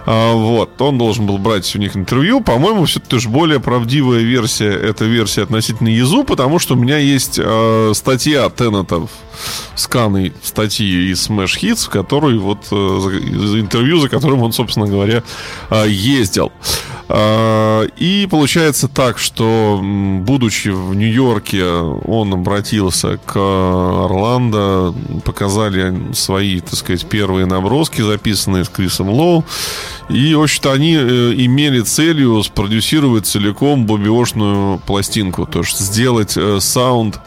А, 0.05 0.35
вот, 0.35 0.81
он 0.81 0.99
должен 0.99 1.27
был 1.27 1.39
брать 1.39 1.75
у 1.75 1.79
них 1.79 1.97
интервью. 1.97 2.43
По-моему, 2.43 2.85
все-таки 2.85 3.19
же 3.19 3.29
более 3.29 3.61
правдивая 3.61 4.21
версия, 4.21 4.71
это 4.71 5.05
версия 5.07 5.43
относительно 5.43 5.89
Езу, 5.89 6.25
потому 6.25 6.59
что 6.59 6.75
у 6.75 6.77
меня 6.77 6.99
есть 6.99 7.39
э, 7.43 7.93
статья 7.95 8.49
Теннетов 8.51 9.11
сканы 9.75 10.35
статьи 10.43 11.11
из 11.11 11.29
Smash 11.29 11.59
Hits, 11.61 11.87
в 11.87 11.89
которой 11.89 12.37
вот 12.39 12.67
э, 12.71 12.75
интервью, 12.75 13.99
за 14.01 14.09
которым 14.11 14.43
он, 14.43 14.53
собственно 14.53 14.87
говоря, 14.87 15.23
э, 15.71 15.87
ездил. 15.89 16.53
И 17.13 18.29
получается 18.31 18.87
так, 18.87 19.19
что, 19.19 19.81
будучи 19.83 20.69
в 20.69 20.95
Нью-Йорке, 20.95 21.65
он 21.65 22.33
обратился 22.33 23.19
к 23.19 23.37
Орландо, 23.37 24.95
показали 25.25 26.13
свои, 26.13 26.61
так 26.61 26.75
сказать, 26.75 27.07
первые 27.07 27.47
наброски, 27.47 28.03
записанные 28.03 28.65
с 28.65 28.69
Крисом 28.69 29.09
Лоу. 29.11 29.45
И, 30.09 30.35
в 30.35 30.43
общем-то, 30.43 30.73
они 30.73 30.95
э, 30.95 31.35
имели 31.37 31.81
целью 31.81 32.43
спродюсировать 32.43 33.27
целиком 33.27 33.87
бобиошную 33.87 34.79
пластинку, 34.79 35.47
то 35.47 35.61
есть 35.61 35.79
сделать 35.79 36.37
э, 36.37 36.59
саунд 36.61 37.21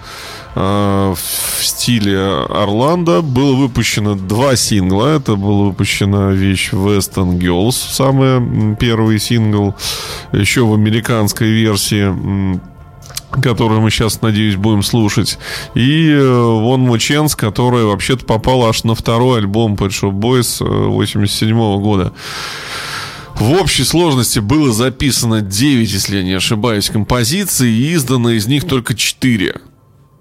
в 0.55 1.17
стиле 1.61 2.19
Орландо. 2.49 3.21
Было 3.21 3.55
выпущено 3.55 4.15
два 4.15 4.55
сингла. 4.55 5.15
Это 5.17 5.35
была 5.35 5.65
выпущена 5.65 6.31
вещь 6.31 6.71
Western 6.71 7.39
Girls, 7.39 7.71
самый 7.71 8.75
первый 8.75 9.19
сингл. 9.19 9.75
Еще 10.31 10.65
в 10.65 10.73
американской 10.73 11.49
версии 11.49 12.59
которую 13.41 13.81
мы 13.81 13.89
сейчас, 13.89 14.21
надеюсь, 14.21 14.55
будем 14.55 14.83
слушать. 14.83 15.39
И 15.73 16.15
Вон 16.15 16.81
Мученс, 16.81 17.35
которая 17.35 17.85
вообще-то 17.85 18.25
попала 18.25 18.69
аж 18.69 18.83
на 18.83 18.95
второй 18.95 19.39
альбом 19.39 19.73
Pet 19.73 19.89
Shop 19.89 20.11
Boys 20.11 20.63
87 20.63 21.57
-го 21.57 21.79
года. 21.79 22.13
В 23.35 23.53
общей 23.53 23.83
сложности 23.83 24.39
было 24.39 24.71
записано 24.71 25.41
9, 25.41 25.91
если 25.91 26.17
я 26.17 26.23
не 26.23 26.33
ошибаюсь, 26.33 26.89
композиций, 26.89 27.71
и 27.71 27.95
издано 27.95 28.29
из 28.29 28.45
них 28.45 28.67
только 28.67 28.93
4. 28.93 29.55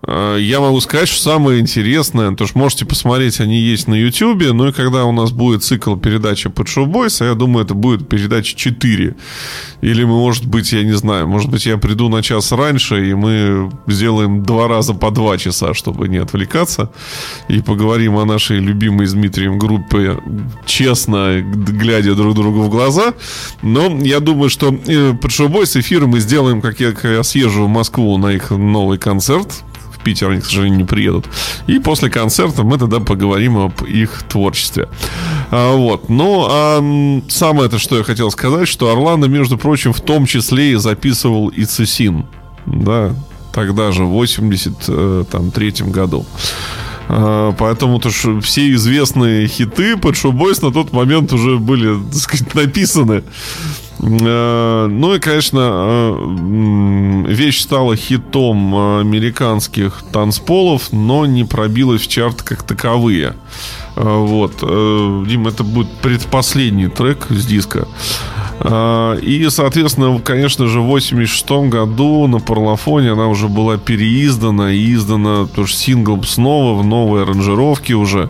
Э, 0.06 0.36
я 0.40 0.60
могу 0.60 0.80
сказать, 0.80 1.08
что 1.08 1.22
самое 1.22 1.60
интересное, 1.60 2.34
то 2.34 2.46
что 2.46 2.58
можете 2.58 2.84
посмотреть, 2.84 3.40
они 3.40 3.58
есть 3.58 3.86
на 3.88 3.94
YouTube, 3.94 4.42
ну 4.52 4.68
и 4.68 4.72
когда 4.72 5.04
у 5.04 5.12
нас 5.12 5.30
будет 5.30 5.62
цикл 5.62 5.96
передачи 5.96 6.48
под 6.48 6.66
Show 6.66 6.86
Boys, 6.86 7.24
я 7.24 7.34
думаю, 7.34 7.64
это 7.64 7.74
будет 7.74 8.08
передача 8.08 8.56
4. 8.56 9.14
Или 9.80 10.04
мы, 10.04 10.14
может 10.14 10.46
быть, 10.46 10.72
я 10.72 10.82
не 10.82 10.92
знаю, 10.92 11.28
может 11.28 11.50
быть, 11.50 11.66
я 11.66 11.78
приду 11.78 12.08
на 12.08 12.22
час 12.22 12.50
раньше, 12.52 13.10
и 13.10 13.14
мы 13.14 13.70
сделаем 13.86 14.42
два 14.42 14.68
раза 14.68 14.94
по 14.94 15.10
два 15.10 15.38
часа, 15.38 15.74
чтобы 15.74 16.08
не 16.08 16.18
отвлекаться, 16.18 16.90
и 17.48 17.60
поговорим 17.60 18.16
о 18.16 18.24
нашей 18.24 18.58
любимой 18.58 19.06
с 19.06 19.12
Дмитрием 19.12 19.58
группе 19.58 20.18
честно, 20.66 21.40
глядя 21.42 22.14
друг 22.14 22.34
другу 22.34 22.62
в 22.62 22.70
глаза. 22.70 23.14
Но 23.62 23.98
я 24.00 24.20
думаю, 24.20 24.50
что 24.50 24.74
э, 24.86 25.12
под 25.14 25.30
Boys 25.30 25.78
эфир 25.78 26.06
мы 26.06 26.20
сделаем, 26.20 26.60
как 26.60 26.80
я, 26.80 26.92
как 26.92 27.04
я 27.04 27.22
съезжу 27.22 27.64
в 27.64 27.68
Москву 27.68 28.18
на 28.18 28.32
их 28.32 28.50
новый 28.50 28.98
концерт, 28.98 29.64
Питер 30.02 30.30
они, 30.30 30.40
к 30.40 30.44
сожалению, 30.44 30.78
не 30.78 30.84
приедут. 30.84 31.26
И 31.66 31.78
после 31.78 32.10
концерта 32.10 32.62
мы 32.62 32.78
тогда 32.78 33.00
поговорим 33.00 33.58
об 33.58 33.84
их 33.84 34.22
творчестве. 34.28 34.88
А, 35.50 35.74
вот. 35.74 36.08
Ну, 36.08 36.46
а 36.48 37.22
самое 37.28 37.66
это, 37.66 37.78
что 37.78 37.96
я 37.98 38.04
хотел 38.04 38.30
сказать, 38.30 38.68
что 38.68 38.90
Орландо, 38.90 39.28
между 39.28 39.58
прочим, 39.58 39.92
в 39.92 40.00
том 40.00 40.26
числе 40.26 40.72
и 40.72 40.76
записывал 40.76 41.48
и 41.48 41.64
Цесин. 41.64 42.26
Да, 42.66 43.14
тогда 43.52 43.92
же, 43.92 44.04
в 44.04 44.10
83 44.10 44.86
э, 44.88 45.84
году. 45.90 46.24
А, 47.14 47.52
поэтому 47.52 47.98
то, 47.98 48.10
что 48.10 48.40
все 48.40 48.72
известные 48.72 49.46
хиты 49.46 49.92
Shop 49.92 50.32
Boys 50.32 50.64
на 50.64 50.72
тот 50.72 50.92
момент 50.92 51.30
уже 51.32 51.58
были, 51.58 52.02
так 52.10 52.14
сказать, 52.14 52.54
написаны. 52.54 53.22
Э, 54.00 54.86
ну 54.90 55.14
и, 55.14 55.18
конечно, 55.18 55.58
э, 55.60 57.24
вещь 57.28 57.60
стала 57.60 57.96
хитом 57.96 58.98
американских 59.00 60.02
танцполов, 60.10 60.90
но 60.90 61.26
не 61.26 61.44
пробилась 61.44 62.00
в 62.00 62.08
чарт 62.08 62.42
как 62.42 62.62
таковые. 62.62 63.34
Э, 63.96 64.02
вот. 64.02 64.60
Дим, 65.28 65.46
это 65.46 65.64
будет 65.64 65.90
предпоследний 66.00 66.88
трек 66.88 67.26
с 67.28 67.44
диска. 67.44 67.86
И, 69.22 69.46
соответственно, 69.50 70.20
конечно 70.20 70.66
же, 70.66 70.80
в 70.80 70.86
86 70.86 71.50
году 71.68 72.26
на 72.26 72.38
Парлофоне 72.38 73.12
она 73.12 73.28
уже 73.28 73.48
была 73.48 73.76
переиздана 73.76 74.72
и 74.72 74.94
издана 74.94 75.46
тоже 75.46 75.74
сингл 75.74 76.22
снова 76.22 76.80
в 76.80 76.84
новой 76.84 77.22
аранжировке 77.22 77.94
уже. 77.94 78.28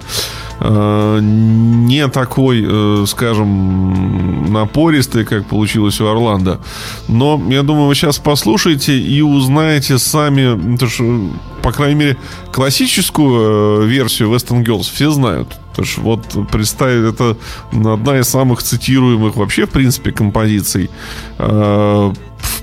Э, 0.64 1.18
не 1.20 2.06
такой, 2.08 2.64
э, 2.64 3.04
скажем, 3.06 4.52
напористый, 4.52 5.24
как 5.24 5.46
получилось 5.46 6.00
у 6.00 6.06
Орландо. 6.06 6.60
Но 7.08 7.42
я 7.48 7.62
думаю, 7.62 7.88
вы 7.88 7.94
сейчас 7.96 8.18
послушаете 8.18 8.96
и 8.96 9.22
узнаете 9.22 9.98
сами, 9.98 10.76
то 10.76 10.86
что, 10.86 11.30
по 11.62 11.72
крайней 11.72 11.96
мере, 11.96 12.16
классическую 12.52 13.82
э, 13.82 13.86
версию 13.86 14.30
Western 14.32 14.64
Girls 14.64 14.88
все 14.92 15.10
знают. 15.10 15.48
Потому 15.70 15.86
что 15.86 16.00
вот 16.02 16.48
представить, 16.50 17.14
это 17.14 17.36
одна 17.72 18.18
из 18.18 18.28
самых 18.28 18.62
цитируемых 18.62 19.36
вообще, 19.36 19.66
в 19.66 19.70
принципе, 19.70 20.12
композиций 20.12 20.90
в 21.38 22.12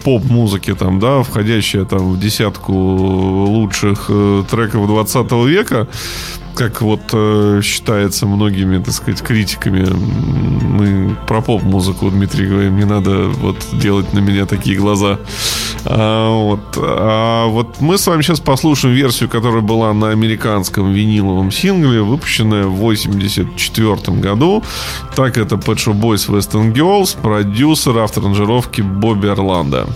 поп-музыке, 0.03 0.75
там, 0.75 0.99
да, 0.99 1.23
входящая 1.23 1.85
там 1.85 2.13
в 2.13 2.19
десятку 2.19 2.71
лучших 2.71 4.11
треков 4.51 4.87
20 4.87 5.31
века 5.47 5.87
как 6.59 6.81
вот 6.81 6.99
э, 7.13 7.61
считается 7.63 8.25
многими, 8.25 8.83
так 8.83 8.93
сказать, 8.93 9.21
критиками, 9.21 9.87
мы 9.89 11.15
про 11.25 11.41
поп-музыку, 11.41 12.09
Дмитрий, 12.11 12.47
говорим, 12.47 12.75
не 12.75 12.83
надо 12.83 13.29
вот 13.29 13.55
делать 13.71 14.11
на 14.13 14.19
меня 14.19 14.45
такие 14.45 14.77
глаза. 14.77 15.19
А, 15.85 16.29
вот, 16.29 16.59
а 16.75 17.47
вот 17.47 17.79
мы 17.79 17.97
с 17.97 18.05
вами 18.05 18.23
сейчас 18.23 18.41
послушаем 18.41 18.93
версию, 18.93 19.29
которая 19.29 19.61
была 19.61 19.93
на 19.93 20.09
американском 20.09 20.91
виниловом 20.91 21.49
сингле, 21.49 22.01
выпущенная 22.01 22.65
в 22.65 22.75
84 22.75 24.17
году. 24.17 24.61
Так, 25.15 25.37
это 25.37 25.55
Pet 25.55 25.75
Shop 25.75 25.97
Boys 25.97 26.27
Western 26.29 26.73
Girls, 26.73 27.15
продюсер, 27.21 27.97
автор 27.99 28.25
аранжировки 28.25 28.81
Бобби 28.81 29.27
Орландо. 29.27 29.87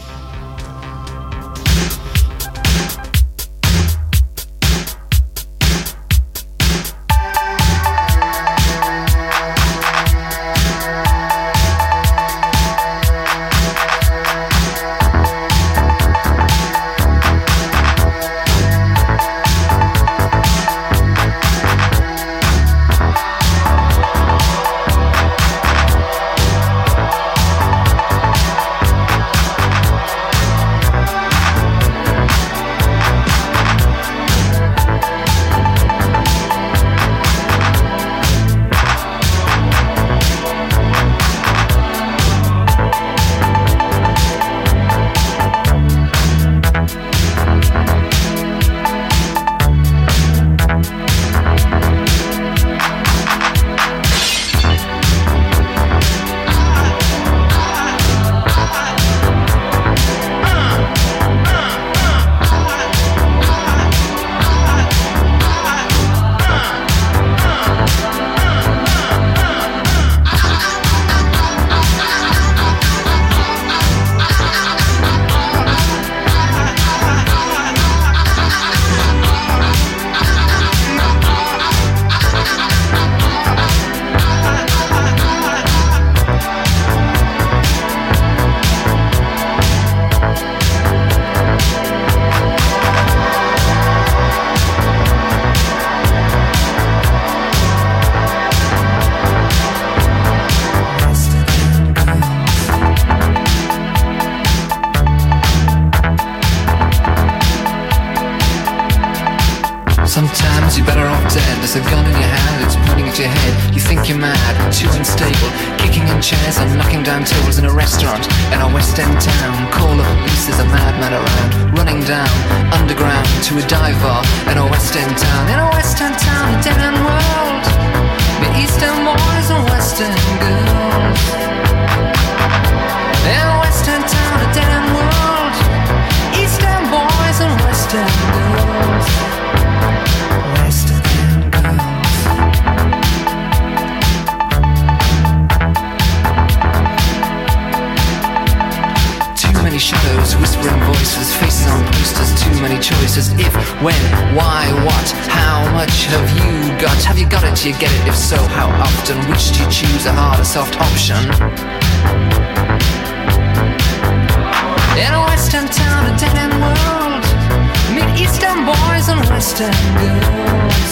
Western 169.43 169.75
girls. 169.99 170.91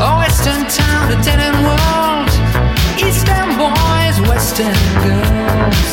A 0.00 0.18
western 0.18 0.64
town, 0.68 1.10
a 1.10 1.16
dead 1.24 1.40
end 1.40 1.58
world, 1.66 2.30
eastern 3.02 3.48
boys, 3.58 4.20
western 4.30 4.76
girls. 5.02 5.90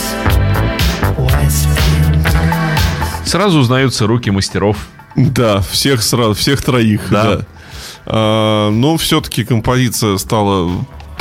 West 1.17 1.65
End 1.65 2.23
girls. 2.23 3.25
Сразу 3.25 3.57
узнаются 3.59 4.05
руки 4.05 4.29
мастеров. 4.29 4.77
Да, 5.15 5.61
всех 5.61 6.03
сразу, 6.03 6.35
всех 6.35 6.61
троих, 6.61 7.01
Да. 7.09 7.23
да. 7.37 7.45
А, 8.05 8.69
но 8.69 8.97
все-таки 8.97 9.43
композиция 9.43 10.17
стала 10.17 10.69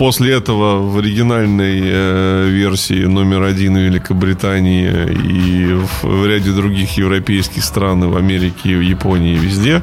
после 0.01 0.33
этого 0.33 0.81
в 0.81 0.97
оригинальной 0.97 1.81
э, 1.85 2.49
версии 2.49 3.05
номер 3.07 3.43
один 3.43 3.75
в 3.75 3.81
Великобритании 3.81 4.89
и 5.13 5.75
в, 5.75 6.05
в 6.05 6.27
ряде 6.27 6.53
других 6.53 6.97
европейских 6.97 7.63
стран, 7.63 8.05
и 8.05 8.07
в 8.07 8.17
Америке, 8.17 8.79
в 8.79 8.81
Японии, 8.81 9.35
и 9.35 9.39
везде. 9.39 9.83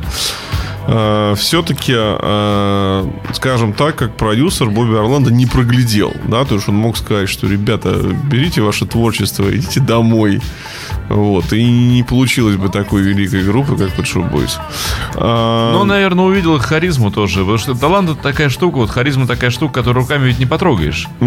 Все-таки, 0.87 1.93
скажем 3.33 3.73
так, 3.73 3.95
как 3.95 4.15
продюсер 4.15 4.69
Бобби 4.69 4.95
Орландо 4.95 5.31
не 5.31 5.45
проглядел, 5.45 6.13
да, 6.27 6.45
то 6.45 6.55
есть 6.55 6.69
он 6.69 6.75
мог 6.75 6.95
сказать, 6.97 7.27
что, 7.29 7.45
ребята, 7.47 7.89
берите 8.23 8.61
ваше 8.61 8.85
творчество, 8.85 9.53
идите 9.53 9.79
домой, 9.81 10.39
вот, 11.09 11.51
и 11.51 11.63
не 11.63 12.03
получилось 12.03 12.55
бы 12.55 12.69
такой 12.69 13.01
великой 13.01 13.43
группы, 13.43 13.75
как 13.75 13.89
Pet 13.97 14.03
Shop 14.05 14.31
Boys. 14.31 14.53
А, 15.15 15.73
Но, 15.73 15.83
наверное, 15.83 16.25
увидел 16.25 16.57
харизму 16.59 17.11
тоже. 17.11 17.39
Потому 17.39 17.57
что 17.57 17.73
талант 17.75 18.09
это 18.09 18.21
такая 18.21 18.49
штука, 18.49 18.77
вот 18.77 18.89
харизма 18.89 19.27
такая 19.27 19.49
штука, 19.49 19.73
которую 19.75 20.03
руками 20.03 20.27
ведь 20.27 20.39
не 20.39 20.45
потрогаешь. 20.45 21.07
да, 21.19 21.25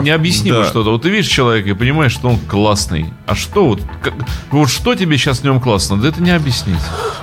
Не- 0.00 0.06
необъяснимо 0.06 0.58
да. 0.58 0.64
что-то. 0.64 0.90
Вот 0.90 1.02
ты 1.02 1.10
видишь 1.10 1.28
человека 1.30 1.70
и 1.70 1.74
понимаешь, 1.74 2.12
что 2.12 2.28
он 2.28 2.38
классный. 2.38 3.06
А 3.26 3.34
что 3.34 3.66
вот, 3.66 3.80
как- 4.02 4.14
вот 4.50 4.68
что 4.68 4.94
тебе 4.94 5.16
сейчас 5.16 5.40
в 5.40 5.44
нем 5.44 5.60
классно? 5.60 5.96
Да 5.96 6.08
это 6.08 6.22
не 6.22 6.30
объяснить. 6.30 6.80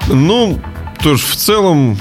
Ну, 0.08 0.60
тоже 1.02 1.24
в 1.26 1.36
целом 1.36 1.98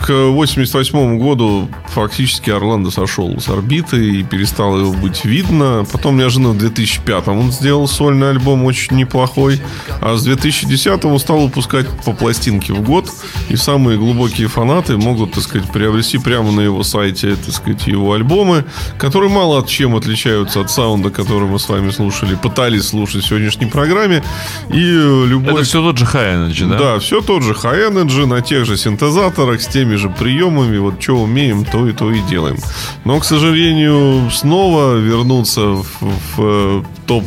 к 0.00 0.12
88 0.12 1.18
году 1.18 1.68
фактически 1.88 2.50
Орландо 2.50 2.90
сошел 2.90 3.38
с 3.40 3.48
орбиты 3.48 4.20
и 4.20 4.22
перестало 4.22 4.78
его 4.78 4.92
быть 4.92 5.24
видно. 5.24 5.84
Потом 5.90 6.16
неожиданно 6.16 6.50
в 6.50 6.58
2005 6.58 7.28
он 7.28 7.52
сделал 7.52 7.88
сольный 7.88 8.30
альбом 8.30 8.64
очень 8.64 8.96
неплохой. 8.96 9.60
А 10.00 10.16
с 10.16 10.24
2010 10.24 11.04
он 11.04 11.18
стал 11.18 11.40
выпускать 11.40 11.86
по 12.04 12.12
пластинке 12.12 12.72
в 12.72 12.82
год. 12.82 13.10
И 13.48 13.56
самые 13.56 13.98
глубокие 13.98 14.48
фанаты 14.48 14.96
могут, 14.96 15.32
так 15.32 15.42
сказать, 15.42 15.70
приобрести 15.70 16.18
прямо 16.18 16.52
на 16.52 16.60
его 16.60 16.82
сайте, 16.82 17.36
так 17.36 17.54
сказать, 17.54 17.86
его 17.86 18.12
альбомы, 18.12 18.64
которые 18.98 19.30
мало 19.30 19.58
от 19.58 19.68
чем 19.68 19.96
отличаются 19.96 20.60
от 20.60 20.70
саунда, 20.70 21.10
который 21.10 21.48
мы 21.48 21.58
с 21.58 21.68
вами 21.68 21.90
слушали, 21.90 22.34
пытались 22.34 22.88
слушать 22.88 23.24
в 23.24 23.28
сегодняшней 23.28 23.66
программе. 23.66 24.22
И 24.70 24.80
любой... 24.80 25.54
Это 25.54 25.64
все 25.64 25.82
тот 25.82 25.98
же 25.98 26.04
High 26.04 26.50
Energy, 26.50 26.68
да? 26.68 26.78
Да, 26.78 26.98
все 26.98 27.20
тот 27.20 27.42
же 27.42 27.52
High 27.52 27.92
Energy, 27.92 28.26
на 28.26 28.40
тех 28.40 28.64
же 28.64 28.76
синтезаторах, 28.76 29.60
с 29.60 29.66
теми 29.66 29.87
же 29.96 30.08
приемами. 30.08 30.78
Вот 30.78 31.02
что 31.02 31.22
умеем, 31.22 31.64
то 31.64 31.88
и 31.88 31.92
то 31.92 32.10
и 32.10 32.20
делаем. 32.20 32.58
Но, 33.04 33.18
к 33.20 33.24
сожалению, 33.24 34.30
снова 34.30 34.94
вернуться 34.96 35.60
в, 35.60 35.86
в, 36.00 36.38
э, 36.38 36.82
топ 37.06 37.24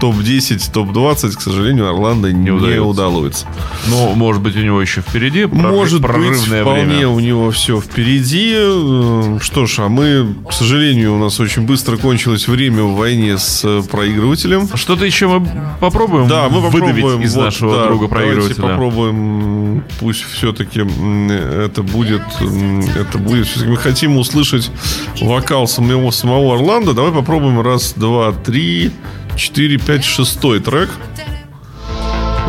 топ-10, 0.00 0.70
топ-20, 0.72 1.32
к 1.36 1.40
сожалению, 1.40 1.88
Орландо 1.88 2.32
не, 2.32 2.50
удается. 2.50 2.82
удалось. 2.82 3.44
Ну, 3.88 4.14
может 4.14 4.42
быть, 4.42 4.56
у 4.56 4.60
него 4.60 4.80
еще 4.80 5.00
впереди 5.00 5.44
Может 5.46 6.00
быть, 6.02 6.10
вполне 6.10 6.84
время. 6.84 7.08
у 7.08 7.20
него 7.20 7.50
все 7.50 7.80
впереди. 7.80 8.52
Э, 8.56 9.38
Что 9.40 9.66
ж, 9.66 9.78
а 9.80 9.88
мы, 9.88 10.34
к 10.48 10.52
сожалению, 10.52 11.14
у 11.14 11.18
нас 11.18 11.38
очень 11.40 11.62
быстро 11.62 11.96
кончилось 11.96 12.48
время 12.48 12.82
в 12.82 12.96
войне 12.96 13.38
с 13.38 13.62
э, 13.64 13.82
проигрывателем. 13.90 14.68
Что-то 14.74 15.04
еще 15.04 15.26
мы 15.28 15.46
попробуем 15.80 16.28
Да, 16.28 16.48
мы 16.48 16.62
попробуем 16.62 17.22
из 17.22 17.34
вот, 17.34 17.44
нашего 17.44 17.74
да, 17.76 17.86
друга 17.86 18.08
давайте 18.08 18.14
проигрывателя. 18.34 18.62
попробуем, 18.68 19.14
м, 19.78 19.84
пусть 20.00 20.22
все-таки 20.22 20.80
это 20.80 21.82
будет, 21.82 22.22
это 22.98 23.18
будет. 23.18 23.48
Мы 23.66 23.76
хотим 23.76 24.16
услышать 24.16 24.70
вокал 25.20 25.66
самого 25.68 26.10
самого 26.10 26.54
Орландо. 26.54 26.92
Давай 26.92 27.12
попробуем 27.12 27.60
раз, 27.60 27.92
два, 27.96 28.32
три, 28.32 28.90
четыре, 29.36 29.78
пять, 29.78 30.04
шестой 30.04 30.60
трек. 30.60 30.90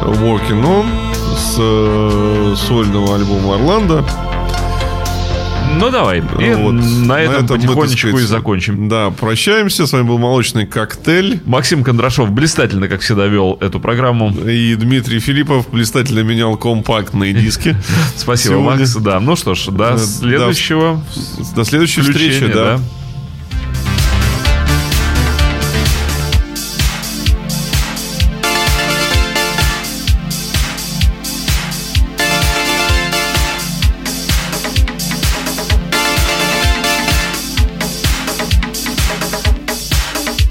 Walking 0.04 0.64
On 0.64 0.86
с 1.38 1.56
э, 1.58 2.56
сольного 2.58 3.16
альбома 3.16 3.56
Орландо. 3.56 4.06
Ну, 5.80 5.90
давай. 5.90 6.20
И 6.20 6.54
Вот. 6.54 6.72
на 6.74 7.20
этом 7.20 7.42
мы, 7.42 7.48
так 7.48 7.58
потихонечку 7.58 8.10
сказать, 8.10 8.26
и 8.26 8.28
закончим. 8.28 8.90
Да, 8.90 9.10
прощаемся. 9.10 9.88
С 9.88 9.94
вами 9.94 10.04
был 10.04 10.18
молочный 10.20 10.68
коктейль. 10.68 11.42
Максим 11.46 11.84
Кондрашов 11.84 12.32
блистательно, 12.32 12.88
как 12.88 13.02
всегда, 13.02 13.26
вел 13.26 13.58
эту 13.60 13.80
программу. 13.80 14.30
И 14.32 14.76
Дмитрий 14.76 15.20
Филиппов 15.20 15.70
блистательно 15.72 16.20
менял 16.20 16.58
компактные 16.58 17.34
диски. 17.34 17.76
Спасибо, 18.16 18.60
Макс. 18.60 18.96
Да, 18.96 19.20
ну 19.20 19.36
что 19.36 19.56
ж, 19.56 19.66
до 19.68 19.72
Да, 19.72 19.98
следующего 19.98 21.02
До 21.56 21.64
следующей 21.64 22.02
встречи, 22.02 22.46
да. 22.54 22.80